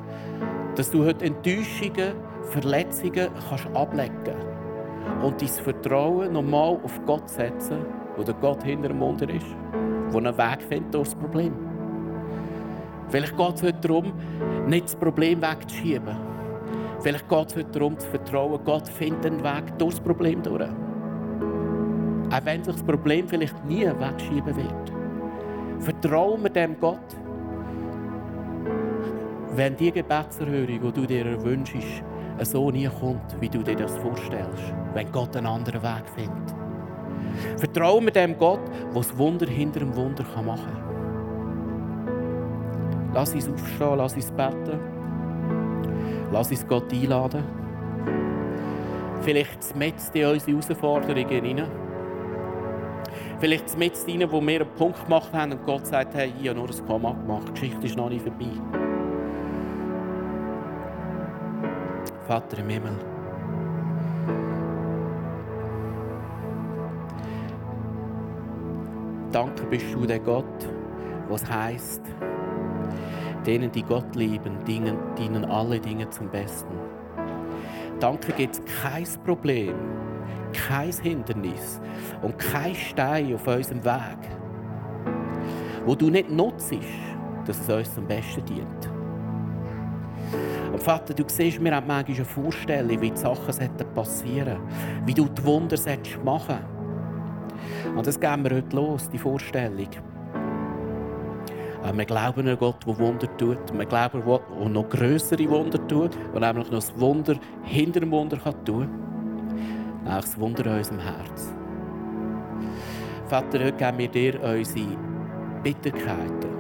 dass 0.76 0.90
du 0.90 1.04
heute 1.04 1.24
Enttäuschungen, 1.26 2.14
Verletzungen 2.42 3.29
kannst 3.48 3.66
ablegen 3.74 4.35
und 5.22 5.40
dein 5.40 5.48
Vertrauen 5.48 6.33
nochmal 6.33 6.79
auf 6.83 7.00
Gott 7.07 7.29
setzen, 7.29 7.85
wo 8.16 8.22
der 8.22 8.35
Gott 8.35 8.62
hinter 8.62 8.88
dem 8.88 9.00
Wunder 9.00 9.29
ist, 9.29 9.46
wo 10.11 10.18
einen 10.18 10.37
Weg 10.37 10.62
findet 10.62 10.94
das 10.94 11.14
Problem. 11.14 11.53
Vielleicht 13.09 13.37
geht 13.37 13.55
es 13.55 13.62
heute 13.62 13.81
darum, 13.81 14.12
nicht 14.68 14.85
das 14.85 14.96
Problem 14.96 15.42
wegzuschieben. 15.42 16.16
Vielleicht 17.00 17.29
geht 17.29 17.48
es 17.48 17.57
heute 17.57 17.70
darum, 17.70 17.98
zu 17.98 18.09
vertrauen, 18.09 18.61
Gott 18.64 18.88
findet 18.88 19.26
einen 19.26 19.42
Weg 19.42 19.79
durch 19.79 19.94
das 19.94 20.00
Problem 20.00 20.42
durch. 20.42 20.62
Auch 20.62 22.44
wenn 22.44 22.62
sich 22.62 22.74
das 22.74 22.83
Problem 22.85 23.26
vielleicht 23.26 23.64
nie 23.64 23.87
wegschieben 23.87 24.55
wird. 24.57 24.92
Vertrauen 25.81 26.42
wir 26.42 26.50
dem 26.50 26.79
Gott, 26.79 26.98
wenn 29.57 29.76
die 29.76 29.90
Gebetserhörung, 29.90 30.81
die 30.81 30.92
du 30.92 31.07
dir 31.07 31.42
wünschst, 31.42 32.05
so 32.44 32.70
nie 32.70 32.88
kommt, 32.88 33.40
wie 33.40 33.48
du 33.48 33.62
dir 33.62 33.76
das 33.76 33.96
vorstellst, 33.98 34.74
wenn 34.94 35.11
Gott 35.12 35.37
einen 35.37 35.46
anderen 35.46 35.83
Weg 35.83 36.05
findet. 36.14 36.55
Vertraue 37.59 38.03
mir 38.03 38.12
dem 38.12 38.38
Gott, 38.38 38.61
der 38.66 38.94
das 38.94 39.16
Wunder 39.16 39.46
hinter 39.46 39.81
dem 39.81 39.94
Wunder 39.94 40.24
machen 40.44 40.72
kann. 40.72 40.90
Lass 43.12 43.35
uns 43.35 43.48
aufstehen, 43.48 43.96
lass 43.96 44.14
uns 44.14 44.31
beten. 44.31 44.79
Lass 46.33 46.50
uns 46.50 46.66
Gott 46.66 46.92
einladen. 46.92 47.42
Vielleicht 49.22 49.76
mit 49.76 49.94
in 50.14 50.26
unsere 50.26 50.53
Herausforderungen 50.53 51.44
hinein. 51.44 51.66
Vielleicht 53.40 53.76
mit 53.76 53.96
hinein, 53.96 54.31
wo 54.31 54.40
wir 54.40 54.61
einen 54.61 54.74
Punkt 54.76 55.05
gemacht 55.05 55.33
haben 55.33 55.53
und 55.53 55.64
Gott 55.66 55.87
sagt, 55.87 56.14
hey, 56.14 56.33
ich 56.40 56.48
habe 56.48 56.59
nur 56.61 56.68
ein 56.68 56.87
Komma 56.87 57.12
gemacht, 57.12 57.48
die 57.48 57.53
Geschichte 57.53 57.87
ist 57.87 57.96
noch 57.96 58.11
nicht 58.11 58.22
vorbei. 58.22 58.50
Vater 62.30 62.58
im 62.58 62.68
Himmel, 62.68 62.96
danke 69.32 69.66
bist 69.66 69.92
du 69.92 70.06
der 70.06 70.20
Gott, 70.20 70.44
was 71.28 71.44
heißt, 71.50 72.02
denen, 73.44 73.72
die 73.72 73.82
Gott 73.82 74.14
lieben, 74.14 74.64
dienen, 74.64 74.96
dienen 75.18 75.44
alle 75.44 75.80
Dinge 75.80 76.08
zum 76.10 76.28
Besten. 76.28 76.72
Danke 77.98 78.30
gibt 78.30 78.54
es 78.54 78.62
kein 78.80 79.08
Problem, 79.24 79.74
kein 80.52 80.92
Hindernis 80.92 81.80
und 82.22 82.38
kein 82.38 82.76
Stein 82.76 83.34
auf 83.34 83.44
unserem 83.48 83.84
Weg, 83.84 84.30
wo 85.84 85.96
du 85.96 86.08
nicht 86.10 86.30
nutzt, 86.30 86.72
dass 87.44 87.58
es 87.58 87.68
uns 87.68 87.92
zum 87.92 88.06
Besten 88.06 88.44
dient. 88.44 88.99
Und 90.72 90.83
Vater, 90.83 91.14
du 91.14 91.24
siehst, 91.26 91.62
wir 91.62 91.74
haben 91.74 91.87
manchmal 91.87 92.16
eine 92.16 92.24
Vorstellung, 92.24 93.00
wie 93.00 93.11
die 93.11 93.16
Sachen 93.16 93.46
passieren 93.94 94.59
sollten, 94.59 95.06
wie 95.06 95.14
du 95.14 95.26
die 95.26 95.44
Wunder 95.44 95.76
machen 96.24 96.59
solltest. 96.59 97.96
Und 97.96 98.06
das 98.06 98.20
geben 98.20 98.44
wir 98.44 98.56
heute 98.56 98.76
los, 98.76 99.09
die 99.11 99.18
Vorstellung. 99.18 99.88
Wir 101.92 102.04
glauben 102.04 102.46
an 102.46 102.59
Gott, 102.59 102.87
der 102.87 102.98
Wunder 102.98 103.37
tut. 103.37 103.59
Wir 103.72 103.87
glauben, 103.87 104.22
der 104.24 104.68
noch 104.68 104.88
größere 104.88 105.48
Wunder 105.48 105.87
tut, 105.88 106.16
der 106.33 106.40
nämlich 106.40 106.70
noch 106.70 106.78
das 106.78 106.98
Wunder 107.00 107.37
hinter 107.62 108.00
dem 108.00 108.11
Wunder 108.11 108.37
kann 108.37 108.64
tun 108.64 108.87
kann. 108.87 110.04
Nämlich 110.04 110.24
das 110.24 110.38
Wunder 110.38 110.66
in 110.66 110.78
unserem 110.78 111.00
Herz. 111.00 111.54
Vater, 113.26 113.59
heute 113.59 113.72
geben 113.72 113.98
wir 113.98 114.09
dir 114.09 114.42
unsere 114.42 114.96
Bitterkeiten, 115.62 116.50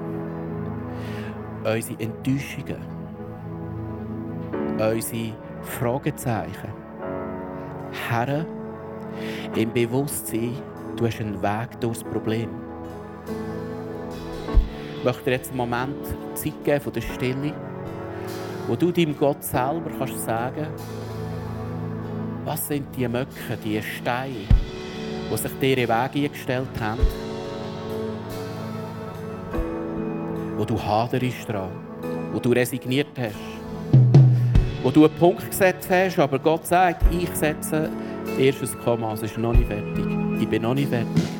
unsere 1.64 2.00
Enttäuschungen, 2.00 2.99
unsere 4.80 5.32
Fragezeichen. 5.62 6.72
Herr, 8.08 8.46
im 9.54 9.72
Bewusstsein, 9.72 10.54
du 10.96 11.06
hast 11.06 11.20
einen 11.20 11.42
Weg 11.42 11.80
durchs 11.80 12.04
Problem. 12.04 12.48
Ich 14.98 15.04
möchte 15.04 15.24
dir 15.24 15.30
jetzt 15.32 15.48
einen 15.48 15.56
Moment 15.56 16.06
Zeit 16.34 16.64
geben 16.64 16.80
von 16.80 16.92
der 16.92 17.00
Stille, 17.00 17.52
wo 18.68 18.76
du 18.76 18.92
deinem 18.92 19.16
Gott 19.16 19.42
selber 19.42 19.90
kannst 19.98 20.24
sagen 20.24 20.66
was 22.44 22.66
sind 22.66 22.96
die 22.96 23.06
Möcke, 23.06 23.56
die 23.62 23.80
Steine, 23.82 24.34
die 25.30 25.36
sich 25.36 25.52
dir 25.60 25.78
in 25.78 25.88
Weg 25.88 26.24
eingestellt 26.24 26.68
haben, 26.80 27.00
wo 30.56 30.64
du 30.64 30.82
haderst 30.82 31.48
dran, 31.48 31.70
wo 32.32 32.38
du 32.38 32.50
resigniert 32.50 33.16
hast, 33.18 33.49
wo 34.82 34.90
du 34.90 35.04
einen 35.04 35.14
Punkt 35.14 35.48
gesetzt 35.48 35.88
hast, 35.90 36.18
aber 36.18 36.38
Gott 36.38 36.66
sagt, 36.66 37.02
ich 37.12 37.28
setze 37.34 37.90
erstes 38.38 38.76
Komma, 38.78 39.12
es 39.12 39.22
ist 39.22 39.38
noch 39.38 39.52
nicht 39.52 39.66
fertig. 39.66 40.06
Ich 40.40 40.48
bin 40.48 40.62
noch 40.62 40.74
nicht 40.74 40.88
fertig. 40.88 41.39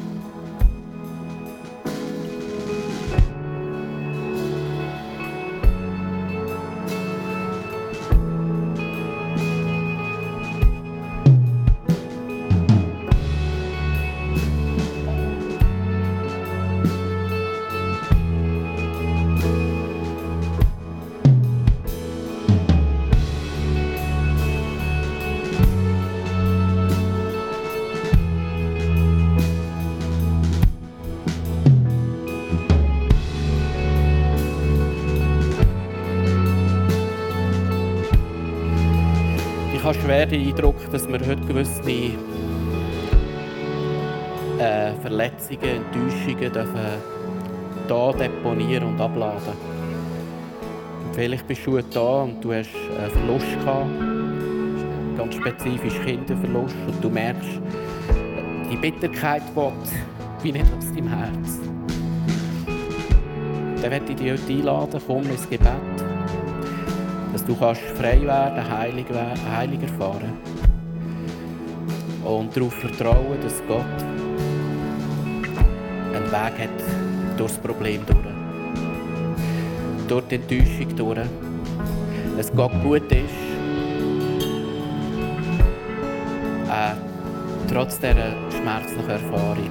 Schwer 39.94 40.26
den 40.26 40.46
Eindruck, 40.46 40.76
dass 40.92 41.08
wir 41.08 41.18
heute 41.20 41.40
gewisse 41.46 41.80
äh, 44.58 44.92
Verletzungen, 45.00 45.62
Enttäuschungen 45.62 46.52
dürfen 46.52 46.78
hier 47.88 48.12
deponieren 48.18 48.88
und 48.88 49.00
abladen. 49.00 49.54
Und 51.06 51.14
vielleicht 51.14 51.46
bist 51.46 51.66
du 51.66 51.80
da 51.80 52.22
und 52.22 52.44
du 52.44 52.52
hast 52.52 52.68
einen 52.98 53.10
Verlust 53.10 53.58
gehabt, 53.60 53.88
ganz 55.16 55.34
spezifisch 55.34 55.98
Kinderverlust, 56.04 56.76
und 56.86 57.02
du 57.02 57.08
merkst, 57.08 57.60
die 58.70 58.76
Bitterkeit 58.76 59.42
will 59.54 59.72
wie 60.42 60.52
nicht 60.52 60.66
aus 60.76 60.92
deinem 60.92 61.08
Herz. 61.08 61.58
Dann 63.80 63.90
werde 63.90 64.04
ich 64.10 64.16
dich 64.16 64.30
heute 64.30 64.52
einladen, 64.52 65.00
komm 65.06 65.22
ins 65.22 65.48
Gebet 65.48 65.99
dass 67.32 67.44
du 67.44 67.54
kannst 67.56 67.82
frei 67.96 68.20
werden, 68.22 68.70
heilig, 68.70 69.06
heilig 69.56 69.82
erfahren 69.82 70.32
und 72.24 72.56
darauf 72.56 72.74
vertrauen, 72.74 73.38
dass 73.42 73.62
Gott 73.66 73.84
einen 76.14 76.26
Weg 76.26 76.34
hat 76.34 77.38
durch 77.38 77.52
das 77.52 77.58
Problem 77.58 78.00
durch. 78.06 78.18
Durch 80.08 80.24
die 80.26 80.34
Enttäuschung 80.36 80.96
durch. 80.96 81.28
Dass 82.36 82.52
Gott 82.52 82.72
gut 82.82 83.10
ist. 83.12 83.50
Äh, 86.68 86.94
trotz 87.68 87.98
dieser 87.98 88.32
schmerzlichen 88.50 89.10
Erfahrung. 89.10 89.70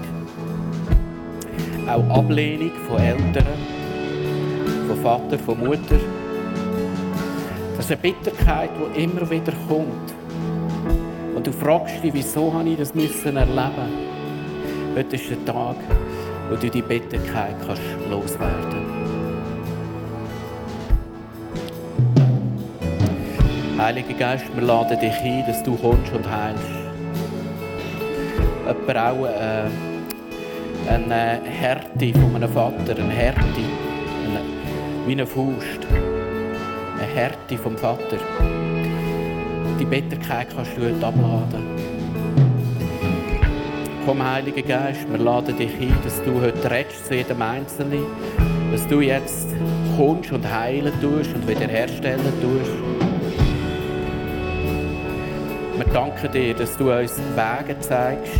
Auch 1.88 2.20
Ablehnung 2.20 2.72
von 2.88 3.00
Eltern, 3.00 3.46
von 4.88 4.98
Vater, 5.02 5.40
von 5.40 5.60
Mutter. 5.60 6.00
Eine 7.90 7.98
Bitterkeit, 7.98 8.70
die 8.96 9.04
immer 9.04 9.28
wieder 9.32 9.52
kommt. 9.68 10.14
Und 11.36 11.48
du 11.48 11.52
fragst 11.52 12.04
dich, 12.04 12.14
wieso 12.14 12.54
habe 12.54 12.70
ich 12.70 12.78
das 12.78 12.94
müssen 12.94 13.36
erleben 13.36 13.90
Heute 14.96 15.16
ist 15.16 15.32
der 15.32 15.44
Tag, 15.44 15.76
wo 16.52 16.56
du 16.56 16.70
die 16.70 16.84
Bitterkeit 16.84 17.56
kannst 17.66 17.82
loswerden 18.08 18.86
Heiliger 23.80 24.14
Geist, 24.14 24.46
wir 24.54 24.62
laden 24.62 25.00
dich 25.00 25.20
ein, 25.22 25.46
dass 25.48 25.64
du 25.64 25.76
kommst 25.76 26.14
und 26.14 26.30
heilst. 26.30 26.64
Jemand 28.68 28.98
auch 29.00 29.26
äh, 29.26 30.94
eine 30.94 31.42
Härte 31.44 32.14
von 32.14 32.36
einem 32.36 32.54
Vater, 32.54 32.98
eine 33.00 33.10
Härte, 33.10 33.42
eine, 33.42 35.08
wie 35.08 35.14
eine 35.14 35.26
Faust 35.26 35.88
Härte 37.20 37.58
vom 37.58 37.78
Vater. 37.78 38.18
Die 39.78 39.84
Bitterkeit 39.84 40.48
kannst 40.56 40.72
du 40.78 40.84
heute 40.84 41.06
abladen. 41.06 41.66
Komm, 44.06 44.24
Heiliger 44.26 44.62
Geist, 44.62 45.02
wir 45.12 45.18
laden 45.18 45.58
dich 45.58 45.74
ein, 45.82 45.94
dass 46.06 46.24
du 46.24 46.40
heute 46.40 46.72
redest 46.72 47.08
zu 47.08 47.16
jedem 47.16 47.42
Einzelnen, 47.42 48.06
dass 48.72 48.88
du 48.88 49.02
jetzt 49.02 49.50
kommst 49.98 50.32
und 50.32 50.50
heilen 50.50 50.94
tust 51.02 51.36
und 51.36 51.46
wiederherstellen 51.46 52.24
tust. 52.42 52.72
Wir 55.76 55.94
danken 55.94 56.32
dir, 56.32 56.54
dass 56.54 56.78
du 56.78 56.90
uns 56.90 57.20
Wege 57.36 57.78
zeigst, 57.82 58.40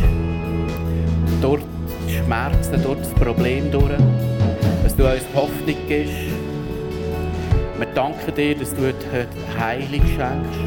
durch 1.42 1.60
die 2.08 2.14
Schmerzen, 2.14 2.82
durch 2.82 3.00
das 3.00 3.10
Problem 3.10 3.70
durch, 3.70 3.92
dass 4.82 4.96
du 4.96 5.04
uns 5.04 5.24
Hoffnung 5.34 5.76
gibst, 5.86 6.29
wir 7.80 7.86
danken 7.94 8.34
dir, 8.34 8.54
dass 8.54 8.74
du 8.74 8.82
heute 8.82 9.26
Heilung 9.58 10.06
schenkst. 10.06 10.60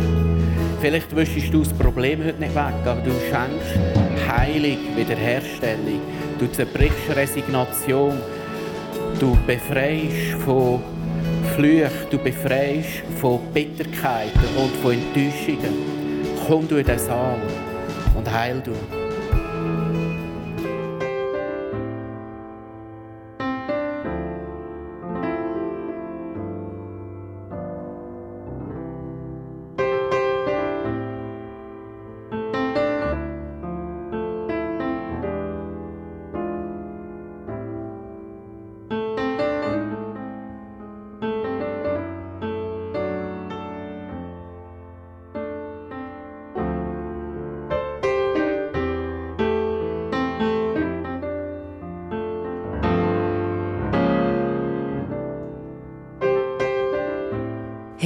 Vielleicht 0.81 1.15
wischst 1.15 1.53
du 1.53 1.59
das 1.59 1.71
Problem 1.71 2.23
heute 2.25 2.39
nicht 2.39 2.55
weg, 2.55 2.73
aber 2.85 3.01
du 3.01 3.11
schenkst 3.11 4.27
Heilung, 4.27 4.79
Wiederherstellung. 4.95 6.01
Du 6.39 6.47
zerbrichst 6.51 7.15
Resignation. 7.15 8.17
Du 9.19 9.37
befreist 9.45 10.41
von 10.43 10.81
Flüchen, 11.55 11.91
du 12.09 12.17
befreist 12.17 13.03
von 13.21 13.39
Bitterkeiten 13.53 14.41
und 14.57 14.75
von 14.77 14.93
Enttäuschungen. 14.93 15.73
Komm 16.47 16.67
du 16.67 16.77
in 16.77 16.85
den 16.85 16.97
Saal 16.97 17.37
und 18.17 18.33
heil 18.33 18.59
du. 18.65 19.02